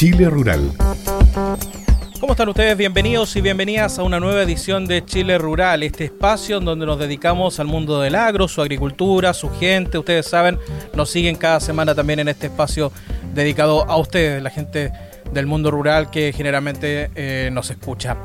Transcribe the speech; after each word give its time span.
Chile 0.00 0.30
Rural. 0.30 0.72
¿Cómo 2.20 2.32
están 2.32 2.48
ustedes? 2.48 2.74
Bienvenidos 2.74 3.36
y 3.36 3.42
bienvenidas 3.42 3.98
a 3.98 4.02
una 4.02 4.18
nueva 4.18 4.40
edición 4.44 4.86
de 4.86 5.04
Chile 5.04 5.36
Rural, 5.36 5.82
este 5.82 6.04
espacio 6.04 6.56
en 6.56 6.64
donde 6.64 6.86
nos 6.86 6.98
dedicamos 6.98 7.60
al 7.60 7.66
mundo 7.66 8.00
del 8.00 8.14
agro, 8.14 8.48
su 8.48 8.62
agricultura, 8.62 9.34
su 9.34 9.50
gente. 9.50 9.98
Ustedes 9.98 10.24
saben, 10.26 10.58
nos 10.94 11.10
siguen 11.10 11.36
cada 11.36 11.60
semana 11.60 11.94
también 11.94 12.18
en 12.18 12.28
este 12.28 12.46
espacio 12.46 12.92
dedicado 13.34 13.84
a 13.90 13.98
ustedes, 13.98 14.42
la 14.42 14.48
gente 14.48 14.90
del 15.32 15.46
mundo 15.46 15.70
rural 15.70 16.10
que 16.10 16.32
generalmente 16.32 17.10
eh, 17.14 17.50
nos 17.52 17.70
escucha. 17.70 18.16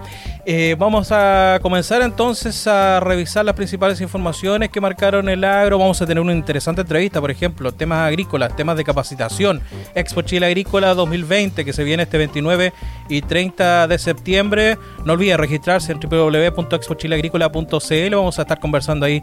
Eh, 0.45 0.75
vamos 0.77 1.11
a 1.11 1.59
comenzar 1.61 2.01
entonces 2.01 2.67
a 2.67 2.99
revisar 2.99 3.45
las 3.45 3.55
principales 3.55 4.01
informaciones 4.01 4.70
que 4.70 4.79
marcaron 4.79 5.27
el 5.29 5.43
agro. 5.43 5.79
Vamos 5.79 6.02
a 6.02 6.05
tener 6.05 6.21
una 6.21 6.33
interesante 6.33 6.81
entrevista, 6.81 7.20
por 7.20 7.31
ejemplo, 7.31 7.71
temas 7.71 8.07
agrícolas, 8.07 8.55
temas 8.55 8.77
de 8.77 8.83
capacitación. 8.83 9.61
Expo 9.95 10.21
Chile 10.21 10.45
Agrícola 10.45 10.93
2020 10.93 11.65
que 11.65 11.73
se 11.73 11.83
viene 11.83 12.03
este 12.03 12.17
29 12.17 12.73
y 13.09 13.22
30 13.22 13.88
de 13.88 13.97
septiembre. 13.97 14.77
No 15.03 15.13
olviden 15.13 15.38
registrarse 15.38 15.91
en 15.91 15.99
www.expochileagrícola.cl. 15.99 18.16
Vamos 18.16 18.39
a 18.39 18.44
estar 18.44 18.59
conversando 18.59 19.05
ahí 19.05 19.22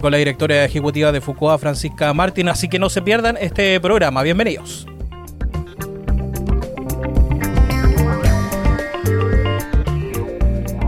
con 0.00 0.10
la 0.10 0.18
directora 0.18 0.64
ejecutiva 0.64 1.12
de 1.12 1.20
Fucoa, 1.20 1.58
Francisca 1.58 2.12
Martín. 2.14 2.48
Así 2.48 2.68
que 2.68 2.78
no 2.78 2.90
se 2.90 3.02
pierdan 3.02 3.36
este 3.40 3.80
programa. 3.80 4.22
Bienvenidos. 4.22 4.86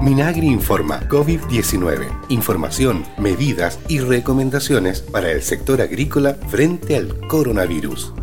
Minagri 0.06 0.46
informa 0.46 1.00
COVID-19. 1.08 2.06
Información, 2.28 3.04
medidas 3.18 3.80
y 3.88 3.98
recomendaciones 3.98 5.00
para 5.00 5.32
el 5.32 5.42
sector 5.42 5.80
agrícola 5.80 6.34
frente 6.46 6.94
al 6.94 7.26
coronavirus. 7.26 8.14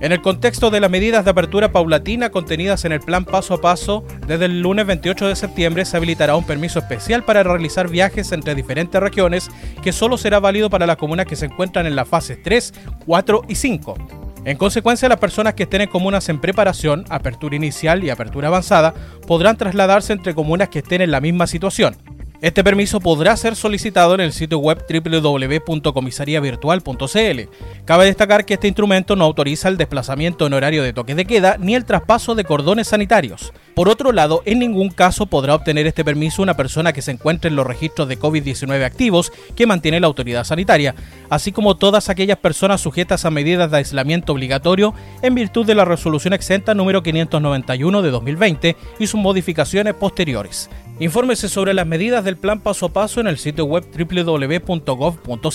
En 0.00 0.10
el 0.10 0.20
contexto 0.20 0.68
de 0.70 0.80
las 0.80 0.90
medidas 0.90 1.24
de 1.24 1.30
apertura 1.30 1.70
paulatina 1.70 2.30
contenidas 2.30 2.84
en 2.86 2.90
el 2.90 2.98
plan 2.98 3.24
paso 3.24 3.54
a 3.54 3.60
paso, 3.60 4.04
desde 4.26 4.46
el 4.46 4.62
lunes 4.62 4.84
28 4.86 5.28
de 5.28 5.36
septiembre 5.36 5.84
se 5.84 5.96
habilitará 5.96 6.34
un 6.34 6.44
permiso 6.44 6.80
especial 6.80 7.24
para 7.24 7.44
realizar 7.44 7.86
viajes 7.88 8.32
entre 8.32 8.56
diferentes 8.56 9.00
regiones 9.00 9.48
que 9.80 9.92
solo 9.92 10.18
será 10.18 10.40
válido 10.40 10.70
para 10.70 10.88
las 10.88 10.96
comunas 10.96 11.26
que 11.26 11.36
se 11.36 11.46
encuentran 11.46 11.86
en 11.86 11.94
las 11.94 12.08
fases 12.08 12.42
3, 12.42 12.74
4 13.06 13.42
y 13.46 13.54
5. 13.54 14.27
En 14.44 14.56
consecuencia, 14.56 15.08
las 15.08 15.18
personas 15.18 15.54
que 15.54 15.64
estén 15.64 15.82
en 15.82 15.88
comunas 15.88 16.28
en 16.28 16.40
preparación, 16.40 17.04
apertura 17.08 17.56
inicial 17.56 18.04
y 18.04 18.10
apertura 18.10 18.48
avanzada 18.48 18.94
podrán 19.26 19.56
trasladarse 19.56 20.12
entre 20.12 20.34
comunas 20.34 20.68
que 20.68 20.78
estén 20.78 21.02
en 21.02 21.10
la 21.10 21.20
misma 21.20 21.46
situación. 21.46 21.96
Este 22.40 22.62
permiso 22.62 23.00
podrá 23.00 23.36
ser 23.36 23.56
solicitado 23.56 24.14
en 24.14 24.20
el 24.20 24.32
sitio 24.32 24.58
web 24.58 24.84
www.comisariavirtual.cl. 24.88 27.40
Cabe 27.84 28.04
destacar 28.04 28.44
que 28.44 28.54
este 28.54 28.68
instrumento 28.68 29.16
no 29.16 29.24
autoriza 29.24 29.68
el 29.68 29.76
desplazamiento 29.76 30.46
en 30.46 30.52
horario 30.52 30.84
de 30.84 30.92
toque 30.92 31.16
de 31.16 31.24
queda 31.24 31.56
ni 31.58 31.74
el 31.74 31.84
traspaso 31.84 32.36
de 32.36 32.44
cordones 32.44 32.86
sanitarios. 32.86 33.52
Por 33.74 33.88
otro 33.88 34.12
lado, 34.12 34.42
en 34.44 34.60
ningún 34.60 34.90
caso 34.90 35.26
podrá 35.26 35.56
obtener 35.56 35.88
este 35.88 36.04
permiso 36.04 36.40
una 36.40 36.56
persona 36.56 36.92
que 36.92 37.02
se 37.02 37.10
encuentre 37.10 37.50
en 37.50 37.56
los 37.56 37.66
registros 37.66 38.06
de 38.06 38.20
COVID-19 38.20 38.84
activos 38.84 39.32
que 39.56 39.66
mantiene 39.66 39.98
la 39.98 40.06
autoridad 40.06 40.44
sanitaria, 40.44 40.94
así 41.30 41.50
como 41.50 41.76
todas 41.76 42.08
aquellas 42.08 42.38
personas 42.38 42.80
sujetas 42.80 43.24
a 43.24 43.32
medidas 43.32 43.72
de 43.72 43.78
aislamiento 43.78 44.32
obligatorio 44.32 44.94
en 45.22 45.34
virtud 45.34 45.66
de 45.66 45.74
la 45.74 45.84
resolución 45.84 46.34
exenta 46.34 46.72
número 46.72 47.02
591 47.02 48.00
de 48.00 48.10
2020 48.12 48.76
y 49.00 49.08
sus 49.08 49.20
modificaciones 49.20 49.94
posteriores. 49.94 50.70
Infórmese 51.00 51.48
sobre 51.48 51.74
las 51.74 51.86
medidas 51.86 52.24
del 52.24 52.36
plan 52.36 52.60
paso 52.60 52.86
a 52.86 52.92
paso 52.92 53.20
en 53.20 53.28
el 53.28 53.38
sitio 53.38 53.66
web 53.66 53.84
www.gov.cl 53.96 55.50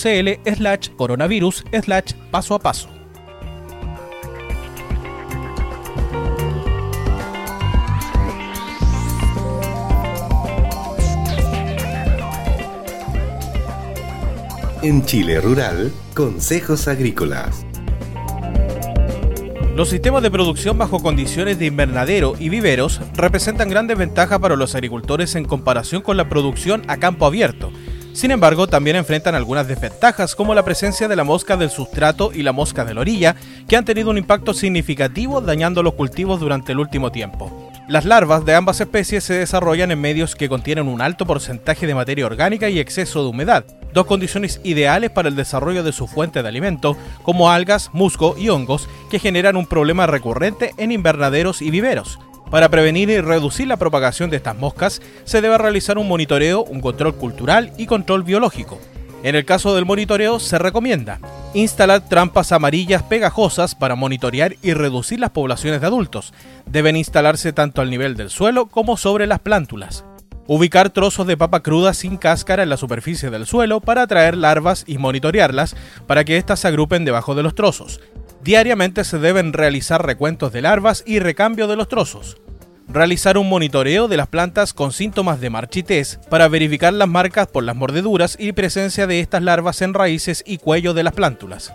slash 0.56 0.88
coronavirus 0.96 1.64
slash 1.82 2.12
paso 2.30 2.54
a 2.54 2.58
paso. 2.58 2.88
En 14.82 15.04
Chile 15.06 15.40
Rural, 15.40 15.90
Consejos 16.14 16.88
Agrícolas. 16.88 17.64
Los 19.74 19.88
sistemas 19.88 20.22
de 20.22 20.30
producción 20.30 20.78
bajo 20.78 21.00
condiciones 21.00 21.58
de 21.58 21.66
invernadero 21.66 22.34
y 22.38 22.48
viveros 22.48 23.00
representan 23.16 23.68
grandes 23.68 23.98
ventajas 23.98 24.38
para 24.38 24.54
los 24.54 24.76
agricultores 24.76 25.34
en 25.34 25.44
comparación 25.46 26.00
con 26.00 26.16
la 26.16 26.28
producción 26.28 26.84
a 26.86 26.98
campo 26.98 27.26
abierto. 27.26 27.72
Sin 28.12 28.30
embargo, 28.30 28.68
también 28.68 28.94
enfrentan 28.94 29.34
algunas 29.34 29.66
desventajas 29.66 30.36
como 30.36 30.54
la 30.54 30.64
presencia 30.64 31.08
de 31.08 31.16
la 31.16 31.24
mosca 31.24 31.56
del 31.56 31.70
sustrato 31.70 32.30
y 32.32 32.44
la 32.44 32.52
mosca 32.52 32.84
de 32.84 32.94
la 32.94 33.00
orilla, 33.00 33.34
que 33.66 33.76
han 33.76 33.84
tenido 33.84 34.10
un 34.10 34.18
impacto 34.18 34.54
significativo 34.54 35.40
dañando 35.40 35.82
los 35.82 35.94
cultivos 35.94 36.38
durante 36.38 36.70
el 36.70 36.78
último 36.78 37.10
tiempo. 37.10 37.72
Las 37.88 38.04
larvas 38.04 38.44
de 38.44 38.54
ambas 38.54 38.80
especies 38.80 39.24
se 39.24 39.34
desarrollan 39.34 39.90
en 39.90 40.00
medios 40.00 40.36
que 40.36 40.48
contienen 40.48 40.86
un 40.86 41.02
alto 41.02 41.26
porcentaje 41.26 41.88
de 41.88 41.96
materia 41.96 42.26
orgánica 42.26 42.70
y 42.70 42.78
exceso 42.78 43.24
de 43.24 43.30
humedad, 43.30 43.64
dos 43.94 44.04
condiciones 44.04 44.60
ideales 44.64 45.10
para 45.10 45.30
el 45.30 45.36
desarrollo 45.36 45.82
de 45.82 45.92
su 45.92 46.06
fuente 46.06 46.42
de 46.42 46.48
alimento, 46.48 46.98
como 47.22 47.50
algas, 47.50 47.88
musgo 47.94 48.36
y 48.36 48.50
hongos, 48.50 48.88
que 49.10 49.18
generan 49.18 49.56
un 49.56 49.66
problema 49.66 50.06
recurrente 50.06 50.74
en 50.76 50.92
invernaderos 50.92 51.62
y 51.62 51.70
viveros. 51.70 52.18
Para 52.50 52.68
prevenir 52.68 53.08
y 53.08 53.20
reducir 53.20 53.68
la 53.68 53.78
propagación 53.78 54.28
de 54.28 54.36
estas 54.36 54.56
moscas, 54.56 55.00
se 55.24 55.40
debe 55.40 55.56
realizar 55.56 55.96
un 55.96 56.08
monitoreo, 56.08 56.62
un 56.62 56.80
control 56.80 57.14
cultural 57.14 57.72
y 57.78 57.86
control 57.86 58.24
biológico. 58.24 58.78
En 59.22 59.34
el 59.34 59.46
caso 59.46 59.74
del 59.74 59.86
monitoreo 59.86 60.38
se 60.38 60.58
recomienda 60.58 61.18
instalar 61.54 62.06
trampas 62.08 62.52
amarillas 62.52 63.02
pegajosas 63.04 63.74
para 63.74 63.94
monitorear 63.94 64.56
y 64.60 64.74
reducir 64.74 65.20
las 65.20 65.30
poblaciones 65.30 65.80
de 65.80 65.86
adultos. 65.86 66.34
Deben 66.66 66.96
instalarse 66.96 67.52
tanto 67.52 67.80
al 67.80 67.90
nivel 67.90 68.16
del 68.16 68.28
suelo 68.28 68.66
como 68.66 68.96
sobre 68.96 69.26
las 69.26 69.38
plántulas. 69.38 70.04
Ubicar 70.46 70.90
trozos 70.90 71.26
de 71.26 71.36
papa 71.36 71.62
cruda 71.62 71.94
sin 71.94 72.18
cáscara 72.18 72.62
en 72.62 72.68
la 72.68 72.76
superficie 72.76 73.30
del 73.30 73.46
suelo 73.46 73.80
para 73.80 74.02
atraer 74.02 74.36
larvas 74.36 74.84
y 74.86 74.98
monitorearlas 74.98 75.74
para 76.06 76.24
que 76.24 76.36
éstas 76.36 76.60
se 76.60 76.68
agrupen 76.68 77.04
debajo 77.04 77.34
de 77.34 77.42
los 77.42 77.54
trozos. 77.54 78.00
Diariamente 78.42 79.04
se 79.04 79.18
deben 79.18 79.54
realizar 79.54 80.04
recuentos 80.04 80.52
de 80.52 80.60
larvas 80.60 81.02
y 81.06 81.18
recambio 81.18 81.66
de 81.66 81.76
los 81.76 81.88
trozos 81.88 82.36
realizar 82.86 83.38
un 83.38 83.48
monitoreo 83.48 84.08
de 84.08 84.16
las 84.16 84.28
plantas 84.28 84.72
con 84.72 84.92
síntomas 84.92 85.40
de 85.40 85.50
marchitez 85.50 86.20
para 86.28 86.48
verificar 86.48 86.92
las 86.92 87.08
marcas 87.08 87.46
por 87.46 87.64
las 87.64 87.74
mordeduras 87.74 88.36
y 88.38 88.52
presencia 88.52 89.06
de 89.06 89.20
estas 89.20 89.42
larvas 89.42 89.82
en 89.82 89.94
raíces 89.94 90.44
y 90.46 90.58
cuello 90.58 90.94
de 90.94 91.02
las 91.02 91.14
plántulas. 91.14 91.72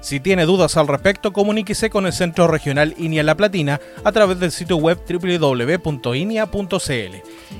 Si 0.00 0.18
tiene 0.18 0.46
dudas 0.46 0.76
al 0.76 0.88
respecto, 0.88 1.32
comuníquese 1.32 1.90
con 1.90 2.06
el 2.06 2.12
Centro 2.12 2.46
Regional 2.46 2.94
INIA 2.98 3.22
La 3.22 3.36
Platina 3.36 3.80
a 4.02 4.12
través 4.12 4.40
del 4.40 4.50
sitio 4.50 4.76
web 4.76 4.98
www.inia.cl 5.08 6.80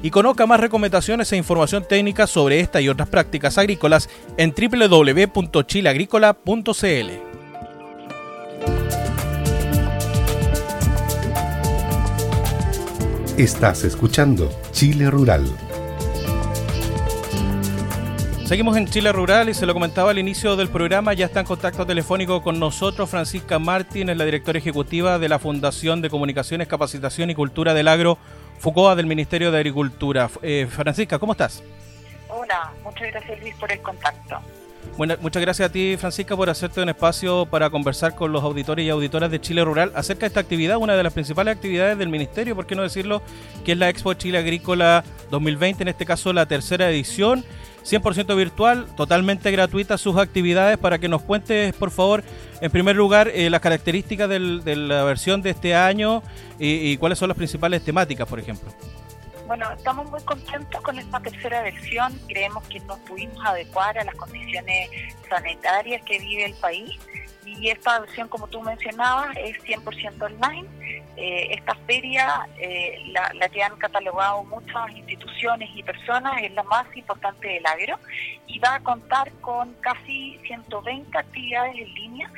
y 0.02 0.10
conozca 0.10 0.46
más 0.46 0.60
recomendaciones 0.60 1.30
e 1.32 1.36
información 1.36 1.84
técnica 1.86 2.26
sobre 2.26 2.60
esta 2.60 2.80
y 2.80 2.88
otras 2.88 3.08
prácticas 3.08 3.58
agrícolas 3.58 4.08
en 4.38 4.54
www.chileagrícola.cl. 4.54 7.10
Estás 13.36 13.84
escuchando 13.84 14.50
Chile 14.72 15.10
Rural. 15.10 15.44
Seguimos 18.50 18.76
en 18.76 18.88
Chile 18.88 19.12
Rural 19.12 19.48
y 19.48 19.54
se 19.54 19.64
lo 19.64 19.74
comentaba 19.74 20.10
al 20.10 20.18
inicio 20.18 20.56
del 20.56 20.68
programa, 20.68 21.12
ya 21.12 21.26
está 21.26 21.38
en 21.38 21.46
contacto 21.46 21.86
telefónico 21.86 22.42
con 22.42 22.58
nosotros 22.58 23.08
Francisca 23.08 23.60
Martín, 23.60 24.08
es 24.10 24.16
la 24.16 24.24
directora 24.24 24.58
ejecutiva 24.58 25.20
de 25.20 25.28
la 25.28 25.38
Fundación 25.38 26.02
de 26.02 26.10
Comunicaciones, 26.10 26.66
Capacitación 26.66 27.30
y 27.30 27.36
Cultura 27.36 27.74
del 27.74 27.86
Agro, 27.86 28.18
FUCOA 28.58 28.96
del 28.96 29.06
Ministerio 29.06 29.52
de 29.52 29.58
Agricultura. 29.58 30.28
Eh, 30.42 30.66
Francisca, 30.68 31.20
¿cómo 31.20 31.30
estás? 31.30 31.62
Hola, 32.28 32.72
muchas 32.82 33.12
gracias 33.12 33.38
Luis 33.38 33.54
por 33.54 33.70
el 33.70 33.80
contacto. 33.82 34.40
Bueno, 34.96 35.14
muchas 35.20 35.42
gracias 35.42 35.68
a 35.68 35.72
ti, 35.72 35.96
Francisca, 35.96 36.36
por 36.36 36.50
hacerte 36.50 36.82
un 36.82 36.88
espacio 36.88 37.46
para 37.46 37.70
conversar 37.70 38.16
con 38.16 38.32
los 38.32 38.42
auditores 38.42 38.84
y 38.84 38.90
auditoras 38.90 39.30
de 39.30 39.40
Chile 39.40 39.64
Rural 39.64 39.92
acerca 39.94 40.22
de 40.22 40.26
esta 40.26 40.40
actividad, 40.40 40.76
una 40.78 40.96
de 40.96 41.04
las 41.04 41.12
principales 41.12 41.54
actividades 41.54 41.96
del 41.96 42.08
Ministerio, 42.08 42.56
por 42.56 42.66
qué 42.66 42.74
no 42.74 42.82
decirlo, 42.82 43.22
que 43.64 43.72
es 43.72 43.78
la 43.78 43.88
Expo 43.88 44.12
Chile 44.14 44.38
Agrícola 44.38 45.04
2020, 45.30 45.84
en 45.84 45.88
este 45.88 46.04
caso 46.04 46.32
la 46.32 46.46
tercera 46.46 46.90
edición, 46.90 47.44
100% 47.84 48.36
virtual, 48.36 48.86
totalmente 48.96 49.50
gratuita 49.50 49.98
sus 49.98 50.16
actividades, 50.16 50.78
para 50.78 50.98
que 50.98 51.08
nos 51.08 51.22
cuentes, 51.22 51.74
por 51.74 51.90
favor, 51.90 52.22
en 52.60 52.70
primer 52.70 52.96
lugar, 52.96 53.28
eh, 53.28 53.50
las 53.50 53.60
características 53.60 54.28
de 54.28 54.76
la 54.76 55.04
versión 55.04 55.42
de 55.42 55.50
este 55.50 55.74
año 55.74 56.22
y 56.58 56.96
cuáles 56.98 57.18
son 57.18 57.28
las 57.28 57.36
principales 57.36 57.82
temáticas, 57.82 58.28
por 58.28 58.38
ejemplo. 58.38 58.70
Bueno, 59.50 59.68
estamos 59.76 60.08
muy 60.08 60.22
contentos 60.22 60.80
con 60.80 60.96
esta 60.96 61.18
tercera 61.18 61.62
versión. 61.62 62.16
Creemos 62.28 62.62
que 62.68 62.78
nos 62.78 63.00
pudimos 63.00 63.44
adecuar 63.44 63.98
a 63.98 64.04
las 64.04 64.14
condiciones 64.14 64.90
sanitarias 65.28 66.02
que 66.04 66.20
vive 66.20 66.44
el 66.44 66.54
país. 66.54 66.96
Y 67.58 67.68
esta 67.68 68.00
versión, 68.00 68.28
como 68.28 68.46
tú 68.48 68.62
mencionabas, 68.62 69.36
es 69.36 69.58
100% 69.64 70.22
online. 70.22 70.68
Eh, 71.16 71.48
esta 71.50 71.74
feria, 71.86 72.48
eh, 72.58 73.02
la, 73.08 73.30
la, 73.34 73.48
que 73.48 73.62
han 73.62 73.76
catalogado 73.76 74.44
muchas 74.44 74.90
instituciones 74.92 75.68
y 75.74 75.82
personas, 75.82 76.42
es 76.42 76.52
la 76.54 76.62
más 76.62 76.86
importante 76.96 77.48
del 77.48 77.66
agro 77.66 77.98
y 78.46 78.58
va 78.58 78.76
a 78.76 78.80
contar 78.80 79.30
con 79.40 79.74
casi 79.80 80.38
120 80.44 81.18
actividades 81.18 81.76
en 81.76 81.94
línea 81.94 82.30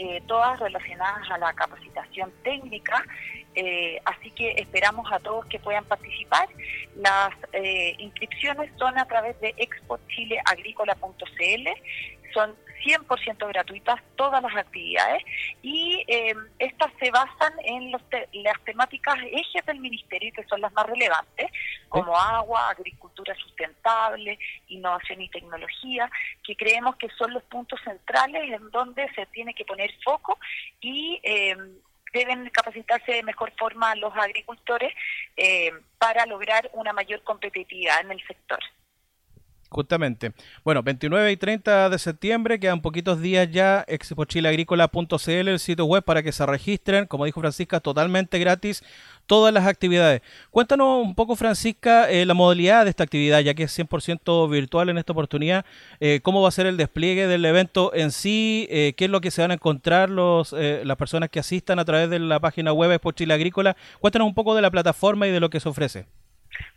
eh, 0.00 0.22
todas 0.28 0.60
relacionadas 0.60 1.28
a 1.28 1.38
la 1.38 1.52
capacitación 1.54 2.32
técnica, 2.44 3.04
eh, 3.56 4.00
así 4.04 4.30
que 4.30 4.52
esperamos 4.52 5.10
a 5.10 5.18
todos 5.18 5.44
que 5.46 5.58
puedan 5.58 5.84
participar. 5.86 6.48
Las 6.94 7.34
eh, 7.52 7.96
inscripciones 7.98 8.70
son 8.78 8.96
a 8.96 9.06
través 9.06 9.40
de 9.40 9.56
expochileagrícola.cl, 9.56 11.68
son 12.32 12.54
100% 12.84 13.48
gratuitas 13.48 14.00
todas 14.16 14.42
las 14.42 14.56
actividades 14.56 15.22
y 15.62 16.04
eh, 16.06 16.34
estas 16.58 16.92
se 17.00 17.10
basan 17.10 17.52
en 17.64 17.90
los 17.92 18.02
las 18.32 18.64
temáticas 18.64 19.16
ejes 19.30 19.66
del 19.66 19.80
ministerio 19.80 20.32
que 20.32 20.44
son 20.44 20.60
las 20.60 20.72
más 20.72 20.86
relevantes, 20.86 21.50
como 21.88 22.16
agua, 22.16 22.70
agricultura 22.70 23.34
sustentable, 23.34 24.38
innovación 24.68 25.20
y 25.22 25.28
tecnología, 25.28 26.10
que 26.44 26.56
creemos 26.56 26.96
que 26.96 27.08
son 27.10 27.32
los 27.32 27.42
puntos 27.44 27.80
centrales 27.84 28.50
en 28.50 28.70
donde 28.70 29.08
se 29.14 29.26
tiene 29.26 29.54
que 29.54 29.64
poner 29.64 29.92
foco 30.02 30.38
y 30.80 31.20
eh, 31.22 31.56
deben 32.12 32.48
capacitarse 32.50 33.12
de 33.12 33.22
mejor 33.22 33.52
forma 33.58 33.94
los 33.96 34.14
agricultores 34.16 34.94
eh, 35.36 35.72
para 35.98 36.26
lograr 36.26 36.70
una 36.72 36.92
mayor 36.92 37.22
competitividad 37.22 38.00
en 38.00 38.12
el 38.12 38.26
sector. 38.26 38.60
Justamente. 39.70 40.32
Bueno, 40.64 40.82
29 40.82 41.30
y 41.30 41.36
30 41.36 41.90
de 41.90 41.98
septiembre, 41.98 42.58
quedan 42.58 42.80
poquitos 42.80 43.20
días 43.20 43.50
ya, 43.50 43.84
expochileagrícola.cl, 43.86 45.30
el 45.30 45.58
sitio 45.58 45.84
web 45.84 46.02
para 46.02 46.22
que 46.22 46.32
se 46.32 46.46
registren, 46.46 47.06
como 47.06 47.26
dijo 47.26 47.40
Francisca, 47.40 47.80
totalmente 47.80 48.38
gratis 48.38 48.82
todas 49.26 49.52
las 49.52 49.66
actividades. 49.66 50.22
Cuéntanos 50.50 51.04
un 51.04 51.14
poco, 51.14 51.36
Francisca, 51.36 52.10
eh, 52.10 52.24
la 52.24 52.32
modalidad 52.32 52.84
de 52.84 52.90
esta 52.90 53.04
actividad, 53.04 53.40
ya 53.40 53.52
que 53.52 53.64
es 53.64 53.78
100% 53.78 54.48
virtual 54.48 54.88
en 54.88 54.96
esta 54.96 55.12
oportunidad, 55.12 55.66
eh, 56.00 56.20
cómo 56.22 56.40
va 56.40 56.48
a 56.48 56.52
ser 56.52 56.66
el 56.66 56.78
despliegue 56.78 57.26
del 57.26 57.44
evento 57.44 57.92
en 57.94 58.10
sí, 58.10 58.66
eh, 58.70 58.94
qué 58.96 59.04
es 59.04 59.10
lo 59.10 59.20
que 59.20 59.30
se 59.30 59.42
van 59.42 59.50
a 59.50 59.54
encontrar 59.54 60.08
los, 60.08 60.52
las 60.52 60.96
personas 60.96 61.28
que 61.28 61.40
asistan 61.40 61.78
a 61.78 61.84
través 61.84 62.08
de 62.08 62.18
la 62.18 62.40
página 62.40 62.72
web 62.72 62.90
Expo 62.90 63.12
Agrícola. 63.30 63.76
Cuéntanos 64.00 64.26
un 64.26 64.34
poco 64.34 64.54
de 64.54 64.62
la 64.62 64.70
plataforma 64.70 65.28
y 65.28 65.30
de 65.30 65.40
lo 65.40 65.50
que 65.50 65.60
se 65.60 65.68
ofrece. 65.68 66.06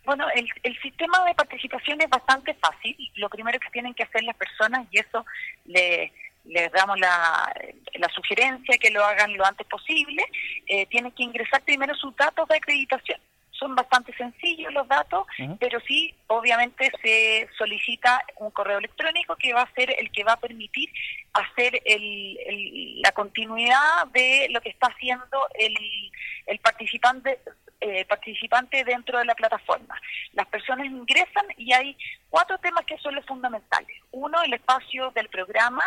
Bueno, 0.06 0.28
el, 0.36 0.48
el 0.64 0.82
sistema 0.82 1.24
de 1.26 1.36
participación 1.36 2.02
es 2.02 2.10
bastante 2.10 2.54
fácil. 2.56 2.96
Lo 3.16 3.30
primero 3.30 3.60
que 3.60 3.70
tienen 3.70 3.94
que 3.94 4.04
hacer 4.04 4.24
las 4.24 4.36
personas, 4.36 4.88
y 4.92 5.00
eso 5.00 5.26
le, 5.66 6.12
les 6.46 6.72
damos 6.72 7.00
la, 7.00 7.54
la, 7.94 8.10
sugerencia 8.10 8.78
que 8.78 8.90
lo 8.90 9.04
hagan 9.04 9.36
lo 9.38 9.46
antes 9.46 9.68
posible, 9.68 10.24
eh, 10.68 10.86
tienen 10.88 11.12
que 11.12 11.24
ingresar 11.24 11.62
primero 11.64 11.94
sus 11.96 12.16
datos 12.16 12.48
de 12.48 12.58
acreditación. 12.58 13.20
Son 13.52 13.76
bastante 13.76 14.12
sencillos 14.18 14.74
los 14.74 14.88
datos, 14.88 15.28
pero 15.60 15.80
sí, 15.82 16.16
obviamente 16.26 16.92
se 17.00 17.48
solicita 17.60 18.20
un 18.38 18.50
correo 18.50 18.80
electrónico 18.80 19.36
que 19.36 19.54
va 19.54 19.62
a 19.62 19.74
ser 19.74 19.94
el 20.00 20.12
que 20.12 20.24
va 20.24 20.34
a 20.34 20.40
permitir 20.40 20.90
hacer 21.34 21.80
el, 21.86 23.00
la 23.04 23.12
continuidad 23.12 24.08
de 24.14 24.48
lo 24.50 24.62
que 24.62 24.70
está 24.70 24.88
haciendo 24.88 25.48
el, 25.54 25.76
el 26.48 26.58
participante 26.58 27.38
eh, 27.82 28.06
participante 28.06 28.84
dentro 28.84 29.20
de 29.20 29.26
la 29.26 29.36
plataforma. 29.36 30.00
Las 30.34 30.48
personas 30.48 30.86
ingresan 30.86 31.46
y 31.58 31.74
hay 31.74 31.98
cuatro 32.30 32.58
temas 32.60 32.86
que 32.86 32.98
son 33.00 33.16
los 33.16 33.26
fundamentales. 33.26 33.98
Uno, 34.12 34.42
el 34.44 34.54
espacio 34.54 35.12
del 35.12 35.28
programa, 35.30 35.84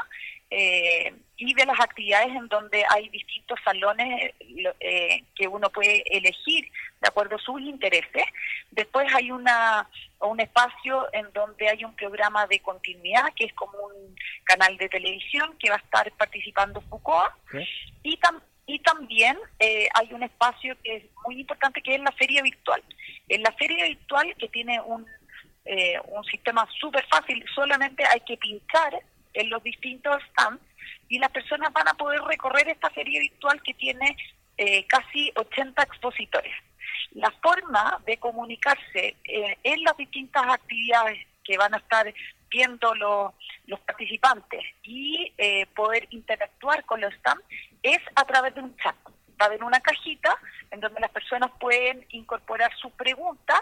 eh, 0.50 1.12
y 1.36 1.52
de 1.54 1.66
las 1.66 1.80
actividades 1.80 2.28
en 2.28 2.46
donde 2.48 2.84
hay 2.88 3.08
distintos 3.08 3.58
salones 3.64 4.34
eh, 4.78 5.24
que 5.34 5.48
uno 5.48 5.68
puede 5.70 6.04
elegir 6.16 6.70
de 7.00 7.08
acuerdo 7.08 7.36
a 7.36 7.40
sus 7.40 7.60
intereses. 7.60 8.24
Después 8.70 9.12
hay 9.14 9.30
una 9.30 9.88
un 10.20 10.40
espacio 10.40 11.08
en 11.12 11.30
donde 11.32 11.68
hay 11.68 11.84
un 11.84 11.94
programa 11.96 12.46
de 12.46 12.60
continuidad 12.60 13.32
que 13.34 13.44
es 13.44 13.52
como 13.54 13.76
un 13.78 14.16
canal 14.44 14.76
de 14.78 14.88
televisión 14.88 15.56
que 15.58 15.70
va 15.70 15.76
a 15.76 15.80
estar 15.80 16.10
participando 16.12 16.80
Foucault 16.82 17.32
y, 18.02 18.16
y 18.66 18.78
también 18.80 19.38
eh, 19.58 19.88
hay 19.94 20.12
un 20.12 20.22
espacio 20.22 20.76
que 20.82 20.96
es 20.96 21.04
muy 21.26 21.40
importante 21.40 21.82
que 21.82 21.94
es 21.94 22.00
la 22.00 22.12
feria 22.12 22.42
virtual. 22.42 22.82
En 23.28 23.42
la 23.42 23.52
feria 23.52 23.86
virtual 23.86 24.34
que 24.38 24.48
tiene 24.48 24.80
un, 24.80 25.06
un 26.08 26.24
sistema 26.24 26.68
súper 26.78 27.06
fácil, 27.06 27.44
solamente 27.54 28.04
hay 28.04 28.20
que 28.20 28.36
pinchar 28.36 29.02
en 29.34 29.50
los 29.50 29.62
distintos 29.62 30.22
stands 30.30 30.62
y 31.08 31.18
las 31.18 31.30
personas 31.30 31.72
van 31.72 31.88
a 31.88 31.94
poder 31.94 32.20
recorrer 32.22 32.68
esta 32.68 32.90
feria 32.90 33.20
virtual 33.20 33.62
que 33.62 33.74
tiene 33.74 34.16
eh, 34.56 34.86
casi 34.86 35.32
80 35.34 35.82
expositores. 35.82 36.54
La 37.12 37.30
forma 37.42 38.00
de 38.06 38.16
comunicarse 38.18 39.16
eh, 39.24 39.58
en 39.62 39.82
las 39.82 39.96
distintas 39.96 40.44
actividades 40.46 41.18
que 41.42 41.58
van 41.58 41.74
a 41.74 41.78
estar 41.78 42.12
viendo 42.48 42.94
los, 42.94 43.32
los 43.66 43.80
participantes 43.80 44.62
y 44.82 45.32
eh, 45.36 45.66
poder 45.74 46.06
interactuar 46.10 46.84
con 46.84 47.00
los 47.00 47.12
stands 47.14 47.44
es 47.84 47.98
a 48.16 48.24
través 48.24 48.54
de 48.54 48.62
un 48.62 48.76
chat. 48.78 48.96
Va 49.40 49.44
a 49.44 49.44
haber 49.46 49.62
una 49.62 49.80
cajita 49.80 50.36
en 50.70 50.80
donde 50.80 51.00
las 51.00 51.10
personas 51.10 51.50
pueden 51.60 52.04
incorporar 52.10 52.74
sus 52.76 52.90
preguntas 52.92 53.60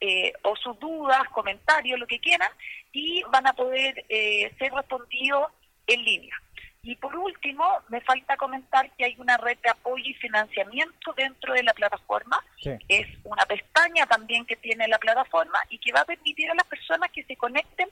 eh, 0.00 0.32
o 0.42 0.54
sus 0.56 0.78
dudas, 0.78 1.22
comentarios, 1.32 1.98
lo 1.98 2.06
que 2.06 2.20
quieran, 2.20 2.50
y 2.92 3.22
van 3.32 3.46
a 3.46 3.54
poder 3.54 4.04
eh, 4.08 4.54
ser 4.58 4.72
respondidos 4.72 5.50
en 5.86 6.04
línea. 6.04 6.36
Y 6.82 6.94
por 6.96 7.16
último, 7.16 7.64
me 7.88 8.00
falta 8.02 8.36
comentar 8.36 8.88
que 8.92 9.06
hay 9.06 9.16
una 9.18 9.36
red 9.38 9.58
de 9.58 9.70
apoyo 9.70 10.04
y 10.04 10.14
financiamiento 10.14 11.12
dentro 11.14 11.52
de 11.54 11.64
la 11.64 11.72
plataforma. 11.72 12.44
Es 12.88 13.08
una 13.24 13.44
pestaña 13.44 14.06
también 14.06 14.46
que 14.46 14.54
tiene 14.54 14.86
la 14.86 14.98
plataforma 14.98 15.58
y 15.68 15.78
que 15.78 15.92
va 15.92 16.02
a 16.02 16.04
permitir 16.04 16.48
a 16.48 16.54
las 16.54 16.66
personas 16.66 17.10
que 17.10 17.24
se 17.24 17.36
conecten 17.36 17.88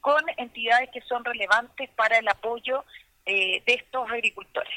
con 0.00 0.22
entidades 0.38 0.88
que 0.90 1.02
son 1.02 1.24
relevantes 1.24 1.90
para 1.90 2.18
el 2.18 2.28
apoyo 2.28 2.84
eh, 3.26 3.62
de 3.66 3.74
estos 3.74 4.10
agricultores. 4.10 4.72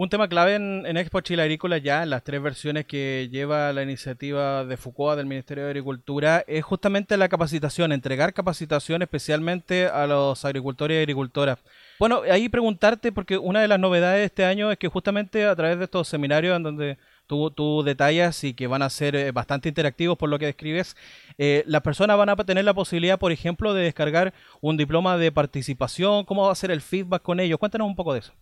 Un 0.00 0.08
tema 0.08 0.28
clave 0.28 0.54
en, 0.54 0.96
Expo 0.96 1.22
Chile 1.22 1.42
Agrícola 1.42 1.76
ya, 1.78 2.04
en 2.04 2.10
las 2.10 2.22
tres 2.22 2.40
versiones 2.40 2.86
que 2.86 3.28
lleva 3.32 3.72
la 3.72 3.82
iniciativa 3.82 4.64
de 4.64 4.76
Foucault 4.76 5.16
del 5.16 5.26
Ministerio 5.26 5.64
de 5.64 5.70
Agricultura, 5.70 6.44
es 6.46 6.64
justamente 6.64 7.16
la 7.16 7.28
capacitación, 7.28 7.90
entregar 7.90 8.32
capacitación 8.32 9.02
especialmente 9.02 9.88
a 9.88 10.06
los 10.06 10.44
agricultores 10.44 10.94
y 10.94 10.98
agricultoras. 11.00 11.58
Bueno, 11.98 12.22
ahí 12.30 12.48
preguntarte, 12.48 13.10
porque 13.10 13.38
una 13.38 13.60
de 13.60 13.66
las 13.66 13.80
novedades 13.80 14.20
de 14.20 14.24
este 14.26 14.44
año 14.44 14.70
es 14.70 14.78
que 14.78 14.86
justamente 14.86 15.44
a 15.46 15.56
través 15.56 15.78
de 15.78 15.86
estos 15.86 16.06
seminarios 16.06 16.56
en 16.56 16.62
donde 16.62 16.96
tú, 17.26 17.50
tú 17.50 17.82
detallas 17.82 18.44
y 18.44 18.54
que 18.54 18.68
van 18.68 18.82
a 18.82 18.90
ser 18.90 19.16
eh, 19.16 19.32
bastante 19.32 19.68
interactivos 19.68 20.16
por 20.16 20.28
lo 20.28 20.38
que 20.38 20.46
describes, 20.46 20.96
eh, 21.38 21.64
las 21.66 21.82
personas 21.82 22.16
van 22.16 22.28
a 22.28 22.36
tener 22.36 22.64
la 22.64 22.72
posibilidad, 22.72 23.18
por 23.18 23.32
ejemplo, 23.32 23.74
de 23.74 23.82
descargar 23.82 24.32
un 24.60 24.76
diploma 24.76 25.18
de 25.18 25.32
participación, 25.32 26.24
cómo 26.24 26.46
va 26.46 26.52
a 26.52 26.54
ser 26.54 26.70
el 26.70 26.82
feedback 26.82 27.22
con 27.22 27.40
ellos. 27.40 27.58
Cuéntanos 27.58 27.88
un 27.88 27.96
poco 27.96 28.12
de 28.12 28.20
eso. 28.20 28.32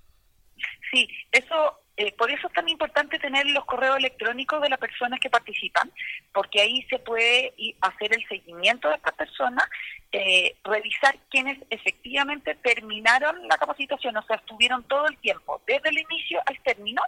Sí, 0.92 1.08
eso, 1.32 1.80
eh, 1.96 2.12
por 2.12 2.30
eso 2.30 2.46
es 2.46 2.52
tan 2.52 2.68
importante 2.68 3.18
tener 3.18 3.46
los 3.46 3.64
correos 3.64 3.96
electrónicos 3.96 4.62
de 4.62 4.68
las 4.68 4.78
personas 4.78 5.18
que 5.18 5.30
participan, 5.30 5.90
porque 6.32 6.60
ahí 6.60 6.82
se 6.88 6.98
puede 6.98 7.54
hacer 7.80 8.14
el 8.14 8.26
seguimiento 8.28 8.88
de 8.88 8.94
estas 8.96 9.14
personas, 9.14 9.68
eh, 10.12 10.54
revisar 10.64 11.16
quienes 11.30 11.58
efectivamente 11.70 12.54
terminaron 12.56 13.48
la 13.48 13.58
capacitación, 13.58 14.16
o 14.16 14.22
sea, 14.22 14.36
estuvieron 14.36 14.84
todo 14.84 15.06
el 15.06 15.16
tiempo, 15.18 15.60
desde 15.66 15.88
el 15.88 15.98
inicio 15.98 16.40
al 16.46 16.60
término, 16.60 17.02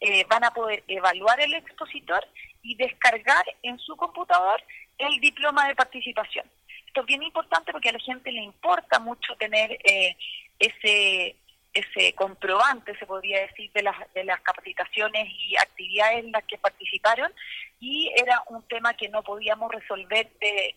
eh, 0.00 0.26
van 0.28 0.44
a 0.44 0.50
poder 0.50 0.84
evaluar 0.86 1.40
el 1.40 1.54
expositor 1.54 2.26
y 2.62 2.74
descargar 2.74 3.44
en 3.62 3.78
su 3.78 3.96
computador 3.96 4.62
el 4.98 5.18
diploma 5.20 5.66
de 5.66 5.74
participación. 5.74 6.46
Esto 6.86 7.00
es 7.00 7.06
bien 7.06 7.22
importante 7.22 7.72
porque 7.72 7.88
a 7.88 7.92
la 7.92 7.98
gente 7.98 8.30
le 8.30 8.42
importa 8.42 8.98
mucho 8.98 9.34
tener 9.36 9.78
ese 10.58 11.36
ese 11.74 12.14
comprobante, 12.14 12.96
se 12.98 13.04
podría 13.04 13.40
decir, 13.40 13.70
de 13.72 13.82
las, 13.82 13.96
de 14.14 14.24
las 14.24 14.40
capacitaciones 14.40 15.26
y 15.28 15.56
actividades 15.56 16.24
en 16.24 16.32
las 16.32 16.44
que 16.44 16.56
participaron 16.56 17.32
y 17.80 18.10
era 18.16 18.42
un 18.48 18.62
tema 18.68 18.94
que 18.94 19.08
no 19.08 19.22
podíamos 19.22 19.70
resolver 19.72 20.30
de, 20.40 20.76